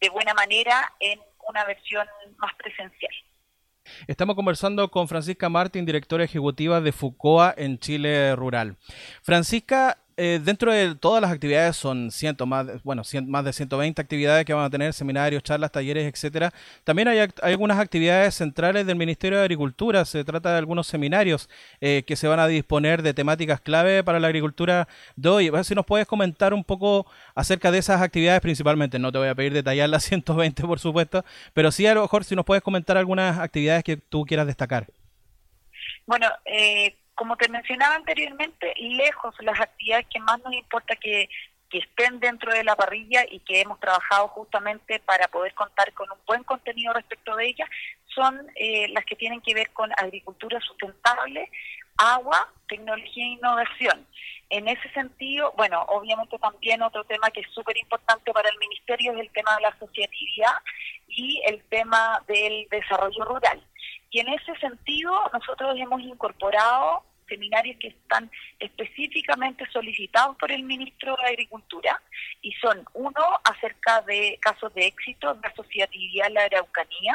de, 0.00 0.08
buena 0.10 0.32
manera 0.34 0.92
en 1.00 1.20
una 1.48 1.64
versión 1.64 2.06
más 2.38 2.54
presencial. 2.54 3.12
Estamos 4.06 4.36
conversando 4.36 4.88
con 4.90 5.08
Francisca 5.08 5.48
Martín, 5.48 5.84
directora 5.84 6.22
ejecutiva 6.22 6.80
de 6.80 6.92
FUCOA 6.92 7.54
en 7.56 7.78
Chile 7.78 8.36
Rural. 8.36 8.76
Francisca, 9.22 9.98
eh, 10.16 10.40
dentro 10.42 10.72
de 10.72 10.94
todas 10.94 11.20
las 11.22 11.30
actividades 11.30 11.76
son 11.76 12.10
ciento, 12.10 12.46
más, 12.46 12.82
bueno, 12.82 13.02
más 13.26 13.44
de 13.44 13.52
120 13.52 14.00
actividades 14.00 14.44
que 14.44 14.52
van 14.54 14.64
a 14.64 14.70
tener, 14.70 14.92
seminarios, 14.92 15.42
charlas, 15.42 15.72
talleres, 15.72 16.12
etcétera. 16.12 16.52
También 16.84 17.08
hay, 17.08 17.18
algunas 17.42 17.78
actividades 17.78 18.34
centrales 18.34 18.86
del 18.86 18.96
Ministerio 18.96 19.38
de 19.38 19.44
Agricultura. 19.44 20.04
Se 20.04 20.24
trata 20.24 20.52
de 20.52 20.58
algunos 20.58 20.86
seminarios 20.86 21.48
eh, 21.80 22.04
que 22.06 22.16
se 22.16 22.28
van 22.28 22.40
a 22.40 22.46
disponer 22.46 23.02
de 23.02 23.14
temáticas 23.14 23.60
clave 23.60 24.04
para 24.04 24.20
la 24.20 24.28
agricultura 24.28 24.88
de 25.16 25.28
hoy. 25.28 25.48
A 25.48 25.52
ver 25.52 25.64
si 25.64 25.74
nos 25.74 25.86
puedes 25.86 26.06
comentar 26.06 26.54
un 26.54 26.64
poco 26.64 27.06
acerca 27.34 27.70
de 27.70 27.78
esas 27.78 28.00
actividades 28.02 28.40
principalmente. 28.40 28.98
No 28.98 29.12
te 29.12 29.18
voy 29.18 29.28
a 29.28 29.34
pedir 29.34 29.52
detallar 29.52 29.88
las 29.88 30.04
120, 30.12 30.62
por 30.64 30.78
supuesto, 30.78 31.24
pero 31.54 31.72
sí 31.72 31.86
a 31.86 31.94
lo 31.94 32.02
mejor 32.02 32.24
si 32.24 32.36
nos 32.36 32.44
puedes 32.44 32.62
comentar 32.62 32.96
algunas 32.98 33.38
actividades 33.38 33.84
que 33.84 33.96
tú 33.96 34.24
quieras 34.24 34.46
destacar. 34.46 34.86
Bueno, 36.06 36.26
eh, 36.44 36.96
como 37.22 37.36
te 37.36 37.48
mencionaba 37.48 37.94
anteriormente, 37.94 38.74
lejos 38.76 39.32
las 39.42 39.60
actividades 39.60 40.08
que 40.12 40.18
más 40.18 40.40
nos 40.42 40.52
importa 40.54 40.96
que, 40.96 41.28
estén 41.70 42.18
dentro 42.18 42.52
de 42.52 42.64
la 42.64 42.76
parrilla 42.76 43.24
y 43.30 43.38
que 43.38 43.60
hemos 43.60 43.80
trabajado 43.80 44.28
justamente 44.28 44.98
para 45.06 45.26
poder 45.28 45.54
contar 45.54 45.90
con 45.94 46.10
un 46.10 46.18
buen 46.26 46.42
contenido 46.42 46.92
respecto 46.92 47.34
de 47.36 47.46
ellas, 47.46 47.68
son 48.06 48.46
eh, 48.56 48.88
las 48.88 49.06
que 49.06 49.16
tienen 49.16 49.40
que 49.40 49.54
ver 49.54 49.70
con 49.70 49.90
agricultura 49.96 50.60
sustentable, 50.60 51.48
agua, 51.96 52.52
tecnología 52.68 53.24
e 53.24 53.38
innovación. 53.38 54.06
En 54.50 54.68
ese 54.68 54.90
sentido, 54.90 55.54
bueno, 55.56 55.80
obviamente 55.88 56.38
también 56.40 56.82
otro 56.82 57.04
tema 57.04 57.30
que 57.30 57.40
es 57.40 57.50
súper 57.54 57.78
importante 57.78 58.32
para 58.32 58.50
el 58.50 58.58
Ministerio 58.58 59.12
es 59.12 59.20
el 59.20 59.30
tema 59.30 59.54
de 59.54 59.62
la 59.62 59.68
asociatividad 59.68 60.56
y 61.06 61.40
el 61.46 61.62
tema 61.70 62.20
del 62.26 62.66
desarrollo 62.68 63.24
rural. 63.24 63.62
Y 64.10 64.20
en 64.20 64.28
ese 64.28 64.54
sentido, 64.56 65.10
nosotros 65.32 65.74
hemos 65.78 66.02
incorporado 66.02 67.02
seminarios 67.32 67.76
que 67.78 67.88
están 67.88 68.30
específicamente 68.58 69.64
solicitados 69.72 70.36
por 70.36 70.52
el 70.52 70.62
ministro 70.64 71.16
de 71.16 71.28
Agricultura 71.28 72.00
y 72.42 72.52
son 72.52 72.84
uno 72.92 73.24
acerca 73.44 74.02
de 74.02 74.38
casos 74.40 74.72
de 74.74 74.86
éxito 74.86 75.32
de 75.34 75.48
asociatividad 75.48 76.26
en 76.26 76.34
la 76.34 76.44
Araucanía, 76.44 77.14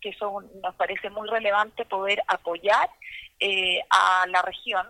que 0.00 0.10
eso 0.10 0.40
nos 0.62 0.74
parece 0.76 1.10
muy 1.10 1.28
relevante 1.28 1.84
poder 1.84 2.22
apoyar 2.28 2.88
eh, 3.40 3.80
a 3.90 4.26
la 4.28 4.42
región. 4.42 4.86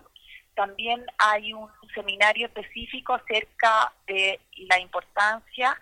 También 0.55 1.03
hay 1.17 1.53
un 1.53 1.69
seminario 1.95 2.47
específico 2.47 3.13
acerca 3.15 3.91
de 4.05 4.39
la 4.69 4.79
importancia 4.79 5.77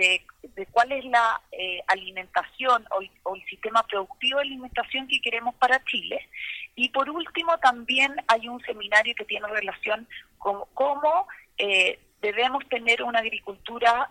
de, 0.00 0.66
cuál 0.72 0.92
es 0.92 1.04
la 1.04 1.40
eh, 1.52 1.82
alimentación 1.86 2.84
o, 3.24 3.34
el 3.34 3.44
sistema 3.46 3.82
productivo 3.84 4.38
de 4.38 4.46
alimentación 4.46 5.06
que 5.06 5.20
queremos 5.20 5.54
para 5.56 5.84
Chile. 5.84 6.28
Y 6.74 6.88
por 6.88 7.10
último, 7.10 7.58
también 7.58 8.14
hay 8.26 8.48
un 8.48 8.60
seminario 8.62 9.14
que 9.14 9.24
tiene 9.24 9.46
relación 9.48 10.08
con 10.38 10.64
cómo 10.74 11.28
eh, 11.58 11.98
debemos 12.22 12.66
tener 12.68 13.02
una 13.02 13.18
agricultura 13.20 14.10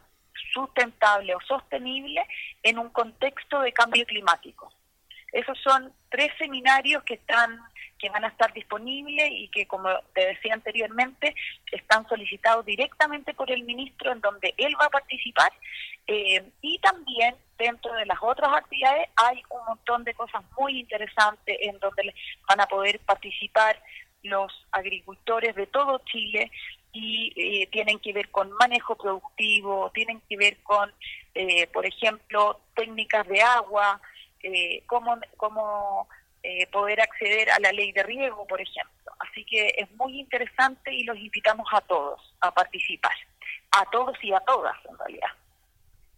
sustentable 0.53 1.35
o 1.35 1.41
sostenible 1.41 2.25
en 2.63 2.77
un 2.77 2.89
contexto 2.89 3.61
de 3.61 3.73
cambio 3.73 4.05
climático. 4.05 4.71
Esos 5.31 5.57
son 5.59 5.93
tres 6.09 6.31
seminarios 6.37 7.03
que 7.03 7.15
están 7.15 7.59
que 7.99 8.09
van 8.09 8.23
a 8.23 8.29
estar 8.29 8.51
disponibles 8.53 9.29
y 9.31 9.49
que, 9.49 9.67
como 9.67 9.89
te 10.13 10.25
decía 10.27 10.53
anteriormente, 10.53 11.35
están 11.71 12.07
solicitados 12.07 12.65
directamente 12.65 13.33
por 13.33 13.51
el 13.51 13.63
ministro 13.63 14.11
en 14.11 14.21
donde 14.21 14.53
él 14.57 14.75
va 14.79 14.85
a 14.85 14.89
participar. 14.89 15.51
Eh, 16.07 16.43
y 16.61 16.79
también 16.79 17.35
dentro 17.57 17.93
de 17.93 18.05
las 18.05 18.17
otras 18.21 18.51
actividades 18.55 19.09
hay 19.15 19.43
un 19.49 19.63
montón 19.67 20.03
de 20.03 20.13
cosas 20.13 20.41
muy 20.57 20.79
interesantes 20.79 21.57
en 21.61 21.77
donde 21.79 22.15
van 22.47 22.61
a 22.61 22.67
poder 22.67 22.99
participar 23.01 23.79
los 24.23 24.51
agricultores 24.71 25.55
de 25.55 25.67
todo 25.67 26.01
Chile 26.05 26.51
y 26.91 27.33
eh, 27.35 27.67
tienen 27.67 27.99
que 27.99 28.13
ver 28.13 28.29
con 28.29 28.51
manejo 28.53 28.95
productivo, 28.95 29.91
tienen 29.93 30.21
que 30.27 30.37
ver 30.37 30.57
con, 30.63 30.91
eh, 31.35 31.67
por 31.67 31.85
ejemplo, 31.85 32.59
técnicas 32.75 33.27
de 33.27 33.41
agua, 33.41 34.01
eh, 34.41 34.83
cómo, 34.87 35.17
cómo 35.37 36.09
eh, 36.43 36.67
poder 36.67 37.01
acceder 37.01 37.49
a 37.51 37.59
la 37.59 37.71
ley 37.71 37.91
de 37.91 38.03
riego, 38.03 38.45
por 38.47 38.61
ejemplo. 38.61 39.11
Así 39.19 39.43
que 39.45 39.73
es 39.77 39.91
muy 39.91 40.19
interesante 40.19 40.93
y 40.93 41.03
los 41.03 41.17
invitamos 41.17 41.67
a 41.73 41.81
todos 41.81 42.19
a 42.41 42.53
participar, 42.53 43.15
a 43.71 43.85
todos 43.91 44.17
y 44.23 44.31
a 44.31 44.39
todas 44.41 44.75
en 44.89 44.97
realidad. 44.97 45.29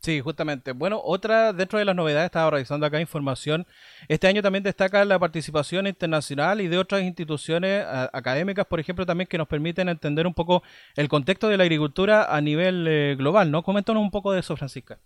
Sí, 0.01 0.19
justamente. 0.19 0.71
Bueno, 0.71 0.99
otra 1.03 1.53
dentro 1.53 1.77
de 1.77 1.85
las 1.85 1.95
novedades, 1.95 2.25
estaba 2.25 2.49
revisando 2.49 2.87
acá 2.87 2.99
información, 2.99 3.67
este 4.07 4.27
año 4.27 4.41
también 4.41 4.63
destaca 4.63 5.05
la 5.05 5.19
participación 5.19 5.85
internacional 5.85 6.59
y 6.59 6.67
de 6.67 6.79
otras 6.79 7.03
instituciones 7.03 7.85
académicas, 8.11 8.65
por 8.65 8.79
ejemplo, 8.79 9.05
también 9.05 9.27
que 9.27 9.37
nos 9.37 9.47
permiten 9.47 9.89
entender 9.89 10.25
un 10.25 10.33
poco 10.33 10.63
el 10.95 11.07
contexto 11.07 11.49
de 11.49 11.57
la 11.57 11.63
agricultura 11.63 12.35
a 12.35 12.41
nivel 12.41 12.87
eh, 12.87 13.15
global, 13.15 13.51
¿no? 13.51 13.61
Coméntanos 13.61 14.01
un 14.01 14.09
poco 14.09 14.31
de 14.31 14.39
eso, 14.39 14.57
Francisca. 14.57 14.97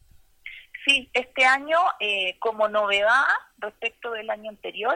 Sí, 0.85 1.09
este 1.13 1.45
año, 1.45 1.77
eh, 1.99 2.37
como 2.39 2.67
novedad 2.67 3.25
respecto 3.57 4.11
del 4.11 4.29
año 4.29 4.51
anterior, 4.51 4.95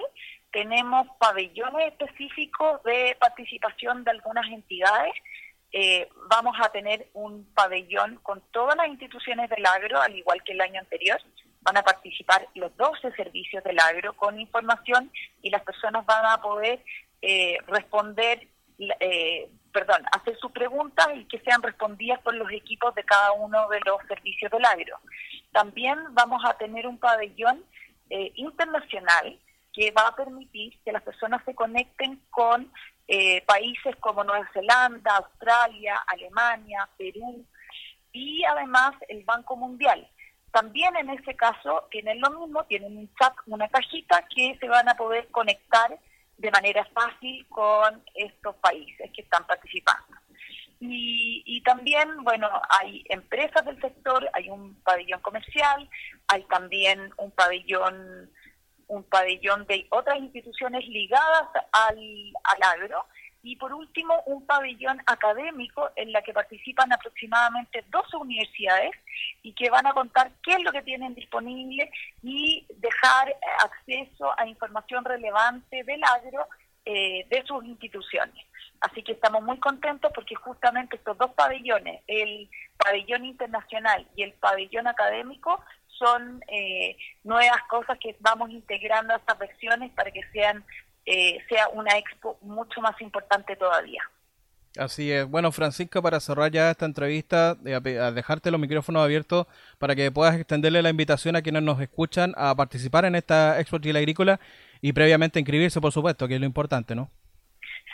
tenemos 0.51 1.08
pabellones 1.19 1.93
específicos 1.93 2.84
de 2.84 3.17
participación 3.19 4.03
de 4.03 4.12
algunas 4.12 4.48
entidades. 4.51 5.13
Eh, 5.72 6.08
vamos 6.27 6.55
a 6.60 6.72
tener 6.72 7.08
un 7.13 7.46
pabellón 7.53 8.17
con 8.17 8.41
todas 8.51 8.75
las 8.75 8.88
instituciones 8.88 9.50
del 9.50 9.65
agro, 9.65 10.00
al 10.00 10.15
igual 10.15 10.43
que 10.43 10.53
el 10.53 10.62
año 10.62 10.79
anterior. 10.79 11.19
Van 11.62 11.77
a 11.77 11.84
participar 11.84 12.48
los 12.53 12.75
12 12.77 13.12
servicios 13.13 13.63
del 13.63 13.79
agro 13.79 14.13
con 14.13 14.39
información 14.39 15.12
y 15.41 15.50
las 15.50 15.63
personas 15.63 16.05
van 16.05 16.25
a 16.25 16.41
poder 16.41 16.84
eh, 17.22 17.58
responder 17.67 18.48
eh, 19.00 19.50
perdón, 19.72 20.03
hacer 20.12 20.38
sus 20.39 20.51
preguntas 20.51 21.08
y 21.15 21.25
que 21.25 21.39
sean 21.39 21.62
respondidas 21.62 22.19
por 22.22 22.34
los 22.34 22.51
equipos 22.51 22.96
de 22.96 23.03
cada 23.03 23.34
uno 23.34 23.67
de 23.69 23.79
los 23.86 23.98
servicios 24.08 24.51
del 24.51 24.65
agro. 24.65 24.98
También 25.51 25.98
vamos 26.12 26.44
a 26.46 26.53
tener 26.58 26.88
un 26.88 26.98
pabellón 26.98 27.63
eh, 28.10 28.32
internacional 28.36 29.39
que 29.74 29.91
va 29.91 30.08
a 30.08 30.15
permitir 30.15 30.79
que 30.84 30.91
las 30.91 31.03
personas 31.03 31.44
se 31.46 31.56
conecten 31.56 32.22
con 32.29 32.72
eh, 33.08 33.41
países 33.46 33.96
como 34.00 34.24
Nueva 34.24 34.48
Zelanda, 34.53 35.18
Australia, 35.18 36.03
Alemania, 36.08 36.88
Perú 36.98 37.46
y 38.12 38.44
además 38.44 38.91
el 39.08 39.24
Banco 39.24 39.56
Mundial. 39.56 40.08
También 40.51 40.96
en 40.96 41.10
ese 41.12 41.36
caso 41.36 41.88
tienen 41.91 42.20
lo 42.20 42.32
mismo, 42.32 42.63
tienen 42.65 42.98
un 42.98 43.13
chat, 43.15 43.34
una 43.46 43.68
cajita 43.68 44.27
que 44.36 44.58
se 44.60 44.68
van 44.68 44.89
a 44.89 44.96
poder 44.96 45.27
conectar 45.29 45.98
de 46.38 46.51
manera 46.51 46.86
fácil 46.94 47.46
con 47.50 48.03
estos 48.15 48.56
países 48.56 49.12
que 49.12 49.22
están 49.22 49.46
participando. 49.46 50.18
Y, 50.82 51.44
y, 51.46 51.62
también, 51.62 52.24
bueno, 52.24 52.50
hay 52.70 53.04
empresas 53.10 53.66
del 53.66 53.80
sector, 53.82 54.30
hay 54.34 54.50
un 54.50 54.76
pabellón 54.82 55.20
comercial, 55.22 55.90
hay 56.28 56.44
también 56.44 57.12
un 57.18 57.32
pabellón 57.32 58.30
un 58.90 59.04
pabellón 59.04 59.66
de 59.68 59.86
otras 59.92 60.18
instituciones 60.18 60.88
ligadas 60.88 61.48
al, 61.72 61.98
al 62.44 62.64
agro 62.64 63.06
y 63.42 63.56
por 63.56 63.74
último 63.74 64.14
un 64.26 64.46
pabellón 64.46 65.02
académico 65.06 65.90
en 65.96 66.12
la 66.12 66.22
que 66.22 66.34
participan 66.34 66.92
aproximadamente 66.92 67.86
12 67.90 68.18
universidades 68.18 68.92
y 69.44 69.54
que 69.54 69.70
van 69.70 69.88
a 69.88 69.94
contar 69.94 70.32
qué 70.44 70.54
es 70.54 70.64
lo 70.64 70.72
que 70.72 70.82
tienen 70.82 71.16
disponible 71.16 71.90
y 72.22 72.66
dejar 72.78 73.34
acceso 73.64 74.38
a 74.38 74.48
información 74.48 75.06
relevante 75.06 75.84
del 75.84 76.04
agro 76.04 76.48
eh, 76.86 77.26
de 77.30 77.44
sus 77.46 77.64
instituciones. 77.64 78.46
Así 78.82 79.04
que 79.04 79.12
estamos 79.12 79.44
muy 79.44 79.60
contentos 79.60 80.12
porque 80.14 80.36
justamente 80.36 80.96
estos 80.96 81.18
dos 81.18 81.32
pabellones, 81.32 82.02
el 82.08 82.50
pabellón 82.78 83.26
internacional 83.26 84.08
y 84.16 84.24
el 84.24 84.34
pabellón 84.34 84.88
académico, 84.88 85.60
son 85.88 86.42
eh, 86.48 86.96
nuevas 87.24 87.62
cosas 87.70 87.98
que 88.00 88.16
vamos 88.22 88.52
integrando 88.52 89.14
a 89.14 89.18
estas 89.18 89.38
versiones 89.38 89.92
para 89.92 90.12
que 90.12 90.22
sean 90.32 90.64
eh, 91.06 91.40
sea 91.50 91.70
una 91.70 91.98
expo 91.98 92.38
mucho 92.42 92.82
más 92.82 93.00
importante 93.02 93.56
todavía. 93.56 94.04
Así 94.78 95.12
es. 95.12 95.28
Bueno, 95.28 95.52
Francisca, 95.52 96.02
para 96.02 96.20
cerrar 96.20 96.52
ya 96.52 96.70
esta 96.70 96.86
entrevista, 96.86 97.58
eh, 97.66 97.74
a 97.74 98.12
dejarte 98.12 98.52
los 98.52 98.60
micrófonos 98.60 99.04
abiertos 99.04 99.48
para 99.80 99.96
que 99.96 100.12
puedas 100.12 100.36
extenderle 100.36 100.84
la 100.84 100.92
invitación 100.92 101.36
a 101.36 101.42
quienes 101.42 101.64
nos 101.64 101.82
escuchan 101.82 102.34
a 102.38 102.54
participar 102.54 103.06
en 103.06 103.16
esta 103.16 103.60
Expo 103.60 103.80
Chile 103.80 103.98
Agrícola 103.98 104.40
y 104.82 104.94
previamente 104.94 105.40
inscribirse, 105.40 105.82
por 105.82 105.92
supuesto, 105.92 106.28
que 106.28 106.36
es 106.36 106.40
lo 106.40 106.46
importante, 106.46 106.94
¿no? 106.96 107.10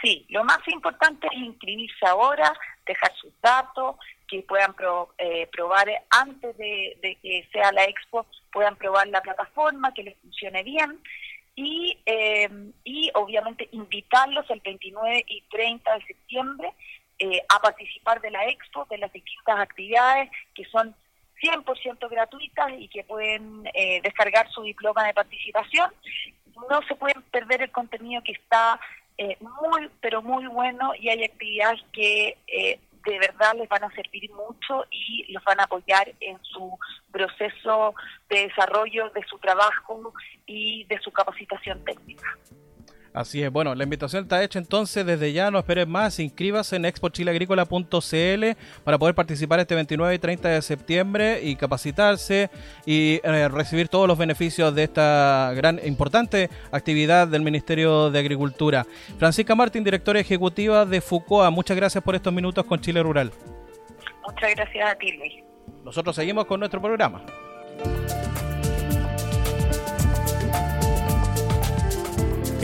Sí, 0.05 0.23
lo 0.29 0.43
más 0.43 0.59
importante 0.67 1.27
es 1.31 1.39
inscribirse 1.39 2.05
ahora, 2.05 2.53
dejar 2.85 3.11
sus 3.15 3.33
datos, 3.41 3.95
que 4.27 4.43
puedan 4.43 4.75
eh, 5.17 5.47
probar 5.51 5.87
antes 6.11 6.55
de, 6.57 6.95
de, 7.01 7.15
que 7.15 7.47
sea 7.51 7.71
la 7.71 7.85
expo, 7.85 8.27
puedan 8.51 8.75
probar 8.75 9.07
la 9.07 9.21
plataforma, 9.21 9.95
que 9.95 10.03
les 10.03 10.15
funcione 10.17 10.61
bien 10.61 10.99
y, 11.55 11.97
eh, 12.05 12.49
y 12.83 13.09
obviamente 13.15 13.67
invitarlos 13.71 14.47
el 14.51 14.59
29 14.59 15.25
y 15.27 15.41
30 15.49 15.93
de 15.95 16.05
septiembre 16.05 16.73
eh, 17.17 17.41
a 17.49 17.59
participar 17.59 18.21
de 18.21 18.29
la 18.29 18.45
expo, 18.47 18.85
de 18.89 18.99
las 18.99 19.11
distintas 19.11 19.59
actividades 19.59 20.29
que 20.53 20.65
son 20.65 20.93
100% 21.41 22.09
gratuitas 22.09 22.73
y 22.77 22.89
que 22.89 23.03
pueden 23.05 23.63
eh, 23.73 24.01
descargar 24.03 24.49
su 24.51 24.61
diploma 24.61 25.05
de 25.07 25.13
participación. 25.15 25.91
No 26.69 26.81
se 26.87 26.95
pueden 26.95 27.21
perder 27.23 27.63
el 27.63 27.71
contenido 27.71 28.21
que 28.23 28.33
está 28.33 28.79
muy, 29.39 29.89
pero 30.01 30.21
muy 30.21 30.45
bueno 30.47 30.91
y 30.99 31.09
hay 31.09 31.23
actividades 31.23 31.81
que 31.93 32.37
de 33.05 33.19
verdad 33.19 33.53
les 33.55 33.69
van 33.69 33.83
a 33.83 33.91
servir 33.91 34.31
mucho 34.31 34.85
y 34.89 35.31
los 35.31 35.43
van 35.43 35.59
a 35.59 35.63
apoyar 35.63 36.11
en 36.19 36.37
su 36.43 36.77
proceso 37.11 37.93
de 38.29 38.47
desarrollo 38.47 39.09
de 39.11 39.23
su 39.29 39.37
trabajo 39.37 40.13
y 40.45 40.83
de 40.85 40.99
su 40.99 41.11
capacitación. 41.11 41.83
Así 43.15 43.41
es, 43.41 43.49
bueno, 43.49 43.73
la 43.75 43.85
invitación 43.85 44.23
está 44.23 44.43
hecha 44.43 44.59
entonces, 44.59 45.05
desde 45.05 45.31
ya 45.31 45.49
no 45.49 45.57
esperes 45.57 45.87
más, 45.87 46.19
inscríbase 46.19 46.75
en 46.75 46.83
expochileagrícola.cl 46.83 48.45
para 48.83 48.97
poder 48.97 49.15
participar 49.15 49.61
este 49.61 49.73
29 49.73 50.15
y 50.15 50.19
30 50.19 50.49
de 50.49 50.61
septiembre 50.61 51.39
y 51.41 51.55
capacitarse 51.55 52.49
y 52.85 53.21
eh, 53.23 53.47
recibir 53.47 53.87
todos 53.87 54.05
los 54.09 54.17
beneficios 54.17 54.75
de 54.75 54.83
esta 54.83 55.53
gran 55.55 55.79
e 55.79 55.87
importante 55.87 56.49
actividad 56.73 57.25
del 57.25 57.41
Ministerio 57.41 58.11
de 58.11 58.19
Agricultura. 58.19 58.85
Francisca 59.17 59.55
Martín, 59.55 59.85
directora 59.85 60.19
ejecutiva 60.19 60.85
de 60.85 60.99
FUCOA, 60.99 61.49
muchas 61.51 61.77
gracias 61.77 62.03
por 62.03 62.15
estos 62.15 62.33
minutos 62.33 62.65
con 62.65 62.81
Chile 62.81 63.01
Rural. 63.01 63.31
Muchas 64.27 64.55
gracias 64.55 64.91
a 64.91 64.95
ti, 64.95 65.13
Luis. 65.13 65.35
Nosotros 65.85 66.17
seguimos 66.17 66.47
con 66.47 66.59
nuestro 66.59 66.81
programa. 66.81 67.23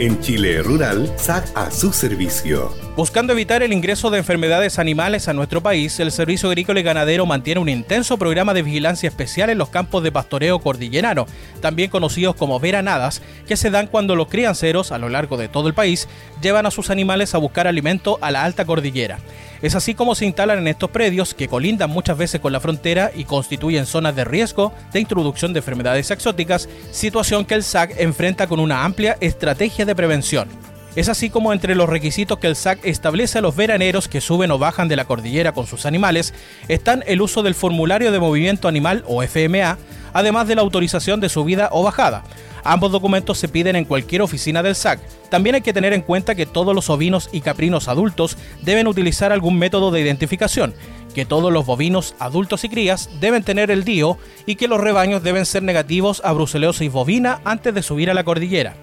En 0.02 0.18
Chile 0.18 0.60
Rural, 0.64 1.14
SAC 1.16 1.52
a 1.54 1.70
su 1.70 1.92
servicio. 1.92 2.74
Buscando 2.94 3.32
evitar 3.32 3.62
el 3.62 3.72
ingreso 3.72 4.10
de 4.10 4.18
enfermedades 4.18 4.78
animales 4.78 5.26
a 5.26 5.32
nuestro 5.32 5.62
país, 5.62 5.98
el 5.98 6.12
Servicio 6.12 6.50
Agrícola 6.50 6.80
y 6.80 6.82
Ganadero 6.82 7.24
mantiene 7.24 7.58
un 7.58 7.70
intenso 7.70 8.18
programa 8.18 8.52
de 8.52 8.62
vigilancia 8.62 9.08
especial 9.08 9.48
en 9.48 9.56
los 9.56 9.70
campos 9.70 10.02
de 10.02 10.12
pastoreo 10.12 10.58
cordillerano, 10.58 11.26
también 11.62 11.88
conocidos 11.88 12.36
como 12.36 12.60
veranadas, 12.60 13.22
que 13.48 13.56
se 13.56 13.70
dan 13.70 13.86
cuando 13.86 14.14
los 14.14 14.28
crianceros 14.28 14.92
a 14.92 14.98
lo 14.98 15.08
largo 15.08 15.38
de 15.38 15.48
todo 15.48 15.68
el 15.68 15.74
país 15.74 16.06
llevan 16.42 16.66
a 16.66 16.70
sus 16.70 16.90
animales 16.90 17.34
a 17.34 17.38
buscar 17.38 17.66
alimento 17.66 18.18
a 18.20 18.30
la 18.30 18.44
alta 18.44 18.66
cordillera. 18.66 19.20
Es 19.62 19.74
así 19.74 19.94
como 19.94 20.14
se 20.14 20.26
instalan 20.26 20.58
en 20.58 20.68
estos 20.68 20.90
predios 20.90 21.32
que 21.32 21.48
colindan 21.48 21.88
muchas 21.88 22.18
veces 22.18 22.42
con 22.42 22.52
la 22.52 22.60
frontera 22.60 23.10
y 23.14 23.24
constituyen 23.24 23.86
zonas 23.86 24.14
de 24.14 24.26
riesgo 24.26 24.70
de 24.92 25.00
introducción 25.00 25.54
de 25.54 25.60
enfermedades 25.60 26.10
exóticas, 26.10 26.68
situación 26.90 27.46
que 27.46 27.54
el 27.54 27.62
SAC 27.62 27.94
enfrenta 27.96 28.46
con 28.46 28.60
una 28.60 28.84
amplia 28.84 29.16
estrategia 29.22 29.86
de 29.86 29.94
prevención. 29.94 30.71
Es 30.94 31.08
así 31.08 31.30
como 31.30 31.54
entre 31.54 31.74
los 31.74 31.88
requisitos 31.88 32.38
que 32.38 32.48
el 32.48 32.56
SAC 32.56 32.84
establece 32.84 33.38
a 33.38 33.40
los 33.40 33.56
veraneros 33.56 34.08
que 34.08 34.20
suben 34.20 34.50
o 34.50 34.58
bajan 34.58 34.88
de 34.88 34.96
la 34.96 35.06
cordillera 35.06 35.52
con 35.52 35.66
sus 35.66 35.86
animales 35.86 36.34
están 36.68 37.02
el 37.06 37.22
uso 37.22 37.42
del 37.42 37.54
formulario 37.54 38.12
de 38.12 38.20
movimiento 38.20 38.68
animal 38.68 39.02
o 39.06 39.22
FMA, 39.22 39.78
además 40.12 40.48
de 40.48 40.54
la 40.54 40.60
autorización 40.60 41.18
de 41.20 41.30
subida 41.30 41.70
o 41.72 41.82
bajada. 41.82 42.24
Ambos 42.62 42.92
documentos 42.92 43.38
se 43.38 43.48
piden 43.48 43.74
en 43.74 43.86
cualquier 43.86 44.20
oficina 44.20 44.62
del 44.62 44.74
SAC. 44.74 45.00
También 45.30 45.54
hay 45.54 45.62
que 45.62 45.72
tener 45.72 45.94
en 45.94 46.02
cuenta 46.02 46.34
que 46.34 46.44
todos 46.44 46.74
los 46.74 46.90
ovinos 46.90 47.30
y 47.32 47.40
caprinos 47.40 47.88
adultos 47.88 48.36
deben 48.60 48.86
utilizar 48.86 49.32
algún 49.32 49.58
método 49.58 49.92
de 49.92 50.00
identificación, 50.02 50.74
que 51.14 51.24
todos 51.24 51.50
los 51.50 51.64
bovinos 51.64 52.14
adultos 52.18 52.64
y 52.64 52.68
crías 52.68 53.08
deben 53.18 53.44
tener 53.44 53.70
el 53.70 53.84
DIO 53.84 54.18
y 54.44 54.56
que 54.56 54.68
los 54.68 54.78
rebaños 54.78 55.22
deben 55.22 55.46
ser 55.46 55.62
negativos 55.62 56.20
a 56.22 56.32
brucelosis 56.32 56.92
bovina 56.92 57.40
antes 57.44 57.74
de 57.74 57.82
subir 57.82 58.10
a 58.10 58.14
la 58.14 58.24
cordillera. 58.24 58.74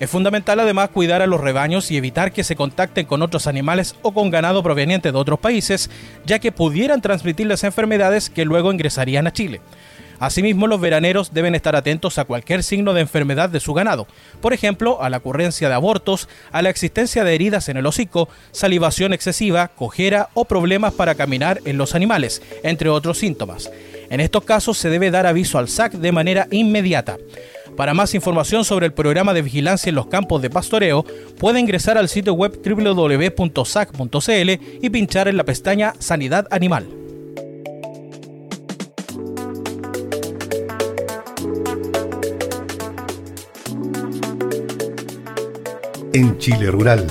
Es 0.00 0.08
fundamental 0.08 0.58
además 0.58 0.88
cuidar 0.88 1.20
a 1.20 1.26
los 1.26 1.42
rebaños 1.42 1.90
y 1.90 1.98
evitar 1.98 2.32
que 2.32 2.42
se 2.42 2.56
contacten 2.56 3.04
con 3.04 3.20
otros 3.20 3.46
animales 3.46 3.94
o 4.00 4.12
con 4.12 4.30
ganado 4.30 4.62
proveniente 4.62 5.12
de 5.12 5.18
otros 5.18 5.38
países, 5.38 5.90
ya 6.24 6.38
que 6.38 6.52
pudieran 6.52 7.02
transmitirles 7.02 7.64
enfermedades 7.64 8.30
que 8.30 8.46
luego 8.46 8.72
ingresarían 8.72 9.26
a 9.26 9.32
Chile. 9.34 9.60
Asimismo, 10.18 10.66
los 10.66 10.80
veraneros 10.80 11.34
deben 11.34 11.54
estar 11.54 11.76
atentos 11.76 12.16
a 12.18 12.24
cualquier 12.24 12.62
signo 12.62 12.94
de 12.94 13.02
enfermedad 13.02 13.50
de 13.50 13.60
su 13.60 13.74
ganado, 13.74 14.06
por 14.40 14.54
ejemplo, 14.54 15.02
a 15.02 15.10
la 15.10 15.18
ocurrencia 15.18 15.68
de 15.68 15.74
abortos, 15.74 16.28
a 16.50 16.62
la 16.62 16.70
existencia 16.70 17.22
de 17.22 17.34
heridas 17.34 17.68
en 17.68 17.76
el 17.76 17.86
hocico, 17.86 18.30
salivación 18.52 19.12
excesiva, 19.12 19.68
cojera 19.68 20.30
o 20.32 20.46
problemas 20.46 20.94
para 20.94 21.14
caminar 21.14 21.60
en 21.66 21.76
los 21.76 21.94
animales, 21.94 22.42
entre 22.62 22.88
otros 22.88 23.18
síntomas. 23.18 23.70
En 24.10 24.20
estos 24.20 24.44
casos 24.44 24.76
se 24.76 24.90
debe 24.90 25.10
dar 25.10 25.26
aviso 25.26 25.58
al 25.58 25.68
SAC 25.68 25.92
de 25.92 26.12
manera 26.12 26.48
inmediata. 26.50 27.16
Para 27.80 27.94
más 27.94 28.14
información 28.14 28.62
sobre 28.66 28.84
el 28.84 28.92
programa 28.92 29.32
de 29.32 29.40
vigilancia 29.40 29.88
en 29.88 29.94
los 29.94 30.06
campos 30.06 30.42
de 30.42 30.50
pastoreo, 30.50 31.02
puede 31.38 31.60
ingresar 31.60 31.96
al 31.96 32.10
sitio 32.10 32.34
web 32.34 32.60
www.sac.cl 32.62 34.50
y 34.82 34.90
pinchar 34.90 35.28
en 35.28 35.38
la 35.38 35.44
pestaña 35.44 35.94
Sanidad 35.98 36.46
Animal. 36.50 36.86
En 46.12 46.36
Chile 46.36 46.70
Rural, 46.70 47.06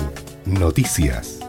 noticias. 0.46 1.39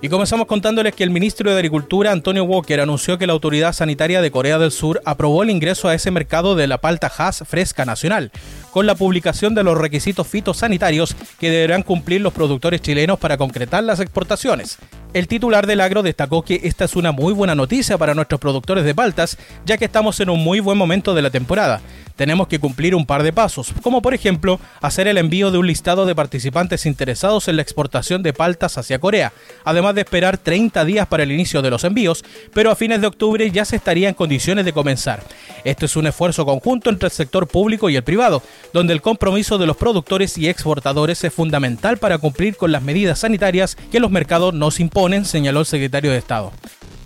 Y 0.00 0.08
comenzamos 0.08 0.46
contándoles 0.46 0.94
que 0.94 1.02
el 1.02 1.10
ministro 1.10 1.50
de 1.50 1.56
Agricultura, 1.56 2.12
Antonio 2.12 2.44
Walker, 2.44 2.80
anunció 2.80 3.18
que 3.18 3.26
la 3.26 3.32
Autoridad 3.32 3.72
Sanitaria 3.72 4.22
de 4.22 4.30
Corea 4.30 4.56
del 4.56 4.70
Sur 4.70 5.02
aprobó 5.04 5.42
el 5.42 5.50
ingreso 5.50 5.88
a 5.88 5.94
ese 5.94 6.12
mercado 6.12 6.54
de 6.54 6.68
la 6.68 6.78
palta 6.78 7.08
Hass 7.08 7.42
fresca 7.44 7.84
nacional, 7.84 8.30
con 8.70 8.86
la 8.86 8.94
publicación 8.94 9.56
de 9.56 9.64
los 9.64 9.76
requisitos 9.76 10.28
fitosanitarios 10.28 11.16
que 11.40 11.50
deberán 11.50 11.82
cumplir 11.82 12.20
los 12.20 12.32
productores 12.32 12.80
chilenos 12.80 13.18
para 13.18 13.38
concretar 13.38 13.82
las 13.82 13.98
exportaciones. 13.98 14.78
El 15.14 15.26
titular 15.26 15.66
del 15.66 15.80
agro 15.80 16.02
destacó 16.02 16.42
que 16.42 16.60
esta 16.64 16.84
es 16.84 16.94
una 16.94 17.12
muy 17.12 17.32
buena 17.32 17.54
noticia 17.54 17.96
para 17.96 18.14
nuestros 18.14 18.38
productores 18.38 18.84
de 18.84 18.94
paltas, 18.94 19.38
ya 19.64 19.78
que 19.78 19.86
estamos 19.86 20.20
en 20.20 20.28
un 20.28 20.44
muy 20.44 20.60
buen 20.60 20.76
momento 20.76 21.14
de 21.14 21.22
la 21.22 21.30
temporada. 21.30 21.80
Tenemos 22.14 22.48
que 22.48 22.58
cumplir 22.58 22.96
un 22.96 23.06
par 23.06 23.22
de 23.22 23.32
pasos, 23.32 23.72
como 23.80 24.02
por 24.02 24.12
ejemplo 24.12 24.60
hacer 24.82 25.06
el 25.06 25.18
envío 25.18 25.50
de 25.50 25.58
un 25.58 25.68
listado 25.68 26.04
de 26.04 26.16
participantes 26.16 26.84
interesados 26.84 27.46
en 27.48 27.56
la 27.56 27.62
exportación 27.62 28.24
de 28.24 28.32
paltas 28.32 28.76
hacia 28.76 28.98
Corea, 28.98 29.32
además 29.64 29.94
de 29.94 30.00
esperar 30.00 30.36
30 30.36 30.84
días 30.84 31.06
para 31.06 31.22
el 31.22 31.32
inicio 31.32 31.62
de 31.62 31.70
los 31.70 31.84
envíos, 31.84 32.24
pero 32.52 32.70
a 32.70 32.76
fines 32.76 33.00
de 33.00 33.06
octubre 33.06 33.50
ya 33.50 33.64
se 33.64 33.76
estaría 33.76 34.08
en 34.08 34.16
condiciones 34.16 34.64
de 34.64 34.72
comenzar. 34.72 35.22
Esto 35.64 35.86
es 35.86 35.96
un 35.96 36.08
esfuerzo 36.08 36.44
conjunto 36.44 36.90
entre 36.90 37.06
el 37.06 37.12
sector 37.12 37.46
público 37.46 37.88
y 37.88 37.96
el 37.96 38.02
privado, 38.02 38.42
donde 38.72 38.92
el 38.92 39.00
compromiso 39.00 39.56
de 39.56 39.66
los 39.66 39.76
productores 39.76 40.36
y 40.38 40.48
exportadores 40.48 41.22
es 41.22 41.32
fundamental 41.32 41.98
para 41.98 42.18
cumplir 42.18 42.56
con 42.56 42.72
las 42.72 42.82
medidas 42.82 43.20
sanitarias 43.20 43.76
que 43.92 44.00
los 44.00 44.10
mercados 44.10 44.54
nos 44.54 44.80
imponen 44.80 44.97
señaló 45.24 45.60
el 45.60 45.66
secretario 45.66 46.10
de 46.10 46.18
Estado. 46.18 46.52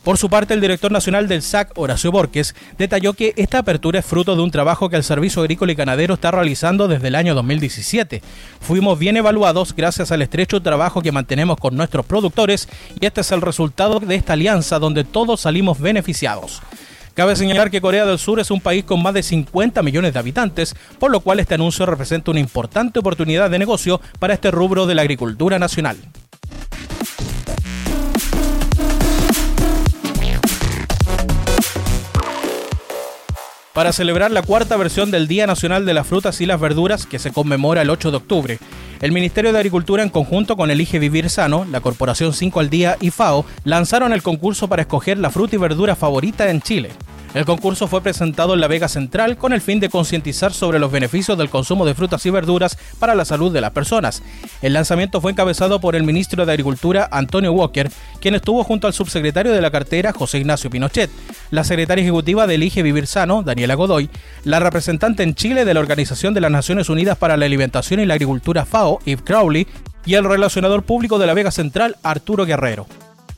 Por 0.03 0.17
su 0.17 0.31
parte, 0.31 0.55
el 0.55 0.63
director 0.63 0.91
nacional 0.91 1.29
del 1.29 1.43
SAC, 1.43 1.79
Horacio 1.79 2.11
Borges, 2.11 2.55
detalló 2.79 3.13
que 3.13 3.35
esta 3.37 3.59
apertura 3.59 3.99
es 3.99 4.07
fruto 4.07 4.35
de 4.35 4.43
un 4.43 4.51
trabajo 4.51 4.89
que 4.89 4.97
el 4.97 5.05
Servicio 5.05 5.43
Agrícola 5.43 5.73
y 5.73 5.75
Ganadero 5.75 6.15
está 6.15 6.31
realizando 6.31 6.89
desde 6.89 7.09
el 7.09 7.15
año 7.15 7.35
2017. 7.35 8.23
Fuimos 8.61 8.99
bien 8.99 9.19
evaluados 9.19 9.77
gracias 9.77 10.11
al 10.11 10.23
estrecho 10.23 10.63
trabajo 10.63 11.03
que 11.03 11.13
mantenemos 11.13 11.59
con 11.59 11.77
nuestros 11.77 12.07
productores 12.07 12.67
y 12.99 13.05
este 13.05 13.21
es 13.21 13.31
el 13.31 13.43
resultado 13.43 14.01
de 14.01 14.15
esta 14.15 14.33
alianza 14.33 14.79
donde 14.79 15.05
todos 15.05 15.43
salimos 15.43 15.79
beneficiados. 15.79 16.63
Cabe 17.15 17.37
señalar 17.37 17.71
que 17.71 17.83
Corea 17.83 18.07
del 18.07 18.19
Sur 18.19 18.41
es 18.41 18.51
un 18.51 18.63
país 18.63 18.85
con 18.85 19.03
más 19.03 19.13
de 19.13 19.23
50 19.23 19.83
millones 19.83 20.15
de 20.15 20.19
habitantes, 20.19 20.75
por 20.99 21.11
lo 21.11 21.21
cual 21.21 21.41
este 21.41 21.55
anuncio 21.55 21.85
representa 21.85 22.31
una 22.31 22.41
importante 22.41 22.99
oportunidad 22.99 23.51
de 23.51 23.59
negocio 23.59 24.01
para 24.19 24.33
este 24.33 24.51
rubro 24.51 24.87
de 24.87 24.95
la 24.95 25.03
agricultura 25.03 25.59
nacional. 25.59 25.99
Para 33.73 33.93
celebrar 33.93 34.31
la 34.31 34.43
cuarta 34.43 34.77
versión 34.77 35.11
del 35.11 35.29
Día 35.29 35.47
Nacional 35.47 35.87
de 35.87 35.95
las 35.95 36.07
Frutas 36.07 36.41
y 36.41 36.47
las 36.47 36.61
Verduras 36.61 37.07
que 37.07 37.19
se 37.19 37.33
conmemora 37.33 37.83
el 37.83 37.91
8 37.91 38.11
de 38.11 38.17
octubre. 38.17 38.59
El 39.01 39.13
Ministerio 39.13 39.53
de 39.53 39.59
Agricultura 39.59 40.03
en 40.03 40.11
conjunto 40.11 40.57
con 40.57 40.71
Elige 40.71 40.99
Vivir 40.99 41.31
Sano, 41.31 41.65
la 41.71 41.81
Corporación 41.81 42.35
5 42.35 42.61
al 42.61 42.71
Día 42.71 42.97
y 43.01 43.11
FAO 43.11 43.45
lanzaron 43.65 44.13
el 44.13 44.23
concurso 44.23 44.69
para 44.69 44.83
escoger 44.83 45.19
la 45.19 45.31
fruta 45.31 45.57
y 45.57 45.59
verdura 45.59 45.97
favorita 45.97 46.51
en 46.51 46.61
Chile. 46.61 46.91
El 47.35 47.47
concurso 47.47 47.88
fue 47.88 48.03
presentado 48.03 48.53
en 48.53 48.61
la 48.61 48.68
Vega 48.68 48.88
Central 48.88 49.38
con 49.38 49.55
el 49.55 49.62
fin 49.62 49.81
de 49.81 49.88
concientizar 49.88 50.53
sobre 50.53 50.79
los 50.79 50.92
beneficios 50.92 51.38
del 51.38 51.49
consumo 51.49 51.87
de 51.87 51.95
frutas 51.95 52.27
y 52.27 52.31
verduras 52.31 52.77
para 52.99 53.14
la 53.14 53.25
salud 53.25 53.51
de 53.51 53.62
las 53.62 53.71
personas. 53.71 54.23
El 54.61 54.75
lanzamiento 54.75 55.21
fue 55.23 55.33
encabezado 55.33 55.81
por 55.81 55.97
el 55.97 56.03
ministro 56.03 56.45
de 56.45 56.53
Agricultura, 56.53 57.09
Antonio 57.11 57.53
Walker, 57.53 57.90
quien 58.21 58.35
estuvo 58.35 58.62
junto 58.64 58.87
al 58.87 58.92
subsecretario 58.92 59.53
de 59.53 59.62
la 59.62 59.71
cartera, 59.71 60.12
José 60.12 60.38
Ignacio 60.38 60.68
Pinochet, 60.68 61.11
la 61.51 61.64
secretaria 61.64 62.03
ejecutiva 62.03 62.47
de 62.47 62.57
Elige 62.57 62.83
Vivir 62.83 63.07
Sano, 63.07 63.42
Daniela 63.42 63.77
Godoy, 63.77 64.11
la 64.45 64.61
representante 64.61 65.23
en 65.23 65.35
Chile 65.35 65.64
de 65.64 65.73
la 65.73 65.81
Organización 65.81 66.35
de 66.35 66.42
las 66.42 66.51
Naciones 66.51 66.90
Unidas 66.90 67.16
para 67.16 67.38
la 67.38 67.47
Alimentación 67.47 68.01
y 68.01 68.07
la 68.07 68.14
Agricultura 68.14 68.66
FAO, 68.66 68.99
Yves 69.07 69.23
Crowley, 69.23 69.66
y 70.05 70.14
el 70.14 70.25
relacionador 70.25 70.83
público 70.83 71.18
de 71.18 71.27
la 71.27 71.35
Vega 71.35 71.51
Central, 71.51 71.97
Arturo 72.03 72.45
Guerrero. 72.45 72.87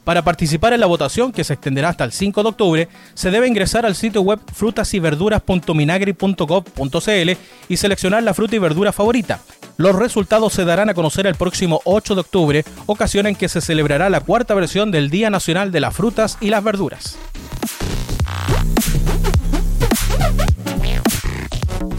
Para 0.05 0.23
participar 0.23 0.73
en 0.75 0.81
la 0.81 0.87
votación, 0.87 1.33
que 1.33 1.45
se 1.45 1.55
extenderá 1.55 1.89
hasta 1.89 2.05
el 2.05 2.13
5 2.13 2.43
de 2.43 2.49
octubre, 2.49 2.89
se 3.15 3.31
debe 3.31 3.49
ingresar 3.49 3.87
al 3.87 3.95
sitio 3.95 4.21
web 4.21 4.39
frutasyverduras.minagri.gov.cl 4.53 7.31
y 7.69 7.77
seleccionar 7.77 8.23
la 8.23 8.35
fruta 8.35 8.57
y 8.57 8.59
verdura 8.59 8.93
favorita. 8.93 9.41
Los 9.77 9.97
resultados 9.97 10.53
se 10.53 10.65
darán 10.65 10.89
a 10.91 10.95
conocer 10.95 11.27
el 11.27 11.35
próximo 11.35 11.81
8 11.85 12.15
de 12.15 12.21
octubre, 12.21 12.65
ocasión 12.87 13.27
en 13.27 13.35
que 13.35 13.49
se 13.49 13.63
celebrará 13.63 14.09
la 14.11 14.21
cuarta 14.21 14.55
versión 14.55 14.93
del 14.93 15.11
Día 15.11 15.31
Nacional 15.31 15.73
de 15.73 15.81
las 15.81 15.97
Frutas 15.97 16.39
y 16.41 16.51
las 16.51 16.63
Verduras. 16.63 17.19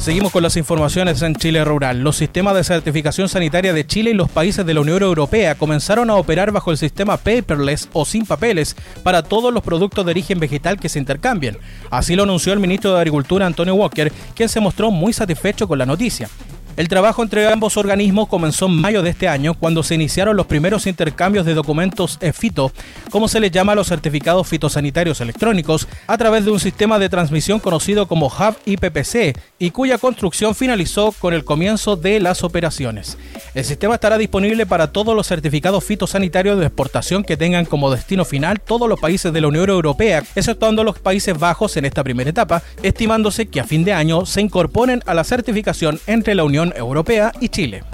Seguimos 0.05 0.31
con 0.31 0.43
las 0.43 0.55
informaciones 0.55 1.23
en 1.23 1.33
Chile 1.33 1.65
Rural. 1.65 2.01
Los 2.01 2.17
sistemas 2.17 2.53
de 2.53 2.63
certificación 2.63 3.27
sanitaria 3.27 3.73
de 3.73 3.87
Chile 3.87 4.11
y 4.11 4.13
los 4.13 4.29
países 4.29 4.63
de 4.63 4.75
la 4.75 4.81
Unión 4.81 5.01
Europea 5.01 5.55
comenzaron 5.55 6.11
a 6.11 6.15
operar 6.15 6.51
bajo 6.51 6.69
el 6.69 6.77
sistema 6.77 7.17
paperless 7.17 7.89
o 7.91 8.05
sin 8.05 8.23
papeles 8.23 8.75
para 9.01 9.23
todos 9.23 9.51
los 9.51 9.63
productos 9.63 10.05
de 10.05 10.11
origen 10.11 10.39
vegetal 10.39 10.79
que 10.79 10.89
se 10.89 10.99
intercambien. 10.99 11.57
Así 11.89 12.15
lo 12.15 12.21
anunció 12.21 12.53
el 12.53 12.59
ministro 12.59 12.93
de 12.93 12.99
Agricultura 12.99 13.47
Antonio 13.47 13.73
Walker, 13.73 14.13
quien 14.35 14.47
se 14.47 14.59
mostró 14.59 14.91
muy 14.91 15.11
satisfecho 15.11 15.67
con 15.67 15.79
la 15.79 15.87
noticia. 15.87 16.29
El 16.77 16.89
trabajo 16.89 17.23
entre 17.23 17.47
ambos 17.47 17.77
organismos 17.77 18.27
comenzó 18.27 18.65
en 18.65 18.75
mayo 18.75 19.01
de 19.01 19.11
este 19.11 19.29
año, 19.29 19.53
cuando 19.53 19.81
se 19.81 19.95
iniciaron 19.95 20.35
los 20.35 20.45
primeros 20.45 20.87
intercambios 20.87 21.45
de 21.45 21.53
documentos 21.53 22.19
FITO, 22.33 22.69
como 23.09 23.29
se 23.29 23.39
les 23.39 23.51
llama 23.51 23.71
a 23.71 23.75
los 23.75 23.87
certificados 23.87 24.45
fitosanitarios 24.45 25.21
electrónicos, 25.21 25.87
a 26.05 26.17
través 26.17 26.43
de 26.43 26.51
un 26.51 26.59
sistema 26.59 26.99
de 26.99 27.07
transmisión 27.07 27.61
conocido 27.61 28.07
como 28.07 28.27
Hub 28.27 28.57
IPPC, 28.65 29.39
y 29.57 29.71
cuya 29.71 29.97
construcción 29.97 30.53
finalizó 30.53 31.13
con 31.13 31.33
el 31.33 31.45
comienzo 31.45 31.95
de 31.95 32.19
las 32.19 32.43
operaciones. 32.43 33.17
El 33.55 33.63
sistema 33.63 33.93
estará 33.93 34.17
disponible 34.17 34.65
para 34.65 34.91
todos 34.91 35.15
los 35.15 35.27
certificados 35.27 35.81
fitosanitarios 35.85 36.59
de 36.59 36.65
exportación 36.65 37.23
que 37.23 37.37
tengan 37.37 37.63
como 37.63 37.89
destino 37.89 38.25
final 38.25 38.59
todos 38.59 38.89
los 38.89 38.99
países 38.99 39.31
de 39.31 39.39
la 39.39 39.47
Unión 39.47 39.69
Europea, 39.69 40.23
exceptuando 40.35 40.83
los 40.83 40.99
Países 40.99 41.39
Bajos 41.39 41.77
en 41.77 41.85
esta 41.85 42.03
primera 42.03 42.29
etapa, 42.29 42.63
estimándose 42.83 43.45
que 43.45 43.61
a 43.61 43.63
fin 43.63 43.85
de 43.85 43.93
año 43.93 44.25
se 44.25 44.41
incorporen 44.41 45.01
a 45.05 45.13
la 45.13 45.23
certificación 45.23 46.01
entre 46.05 46.35
la 46.35 46.43
Unión 46.43 46.73
Europea 46.75 47.31
y 47.39 47.47
Chile. 47.47 47.85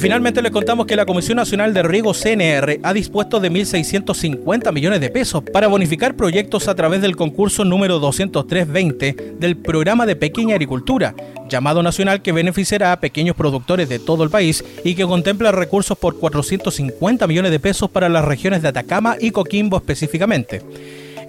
Finalmente 0.00 0.40
les 0.40 0.50
contamos 0.50 0.86
que 0.86 0.96
la 0.96 1.04
Comisión 1.04 1.36
Nacional 1.36 1.74
de 1.74 1.82
Riego 1.82 2.14
CNR 2.14 2.80
ha 2.82 2.92
dispuesto 2.94 3.38
de 3.38 3.50
1.650 3.50 4.72
millones 4.72 5.00
de 5.00 5.10
pesos 5.10 5.42
para 5.52 5.68
bonificar 5.68 6.16
proyectos 6.16 6.68
a 6.68 6.74
través 6.74 7.02
del 7.02 7.16
concurso 7.16 7.64
número 7.64 7.98
20320 7.98 9.36
del 9.38 9.56
programa 9.56 10.06
de 10.06 10.16
pequeña 10.16 10.54
agricultura, 10.54 11.14
llamado 11.48 11.82
nacional 11.82 12.22
que 12.22 12.32
beneficiará 12.32 12.92
a 12.92 13.00
pequeños 13.00 13.36
productores 13.36 13.88
de 13.88 13.98
todo 13.98 14.24
el 14.24 14.30
país 14.30 14.64
y 14.84 14.94
que 14.94 15.04
contempla 15.04 15.52
recursos 15.52 15.98
por 15.98 16.18
450 16.18 17.26
millones 17.26 17.50
de 17.50 17.60
pesos 17.60 17.90
para 17.90 18.08
las 18.08 18.24
regiones 18.24 18.62
de 18.62 18.68
Atacama 18.68 19.16
y 19.20 19.30
Coquimbo 19.32 19.76
específicamente. 19.76 20.62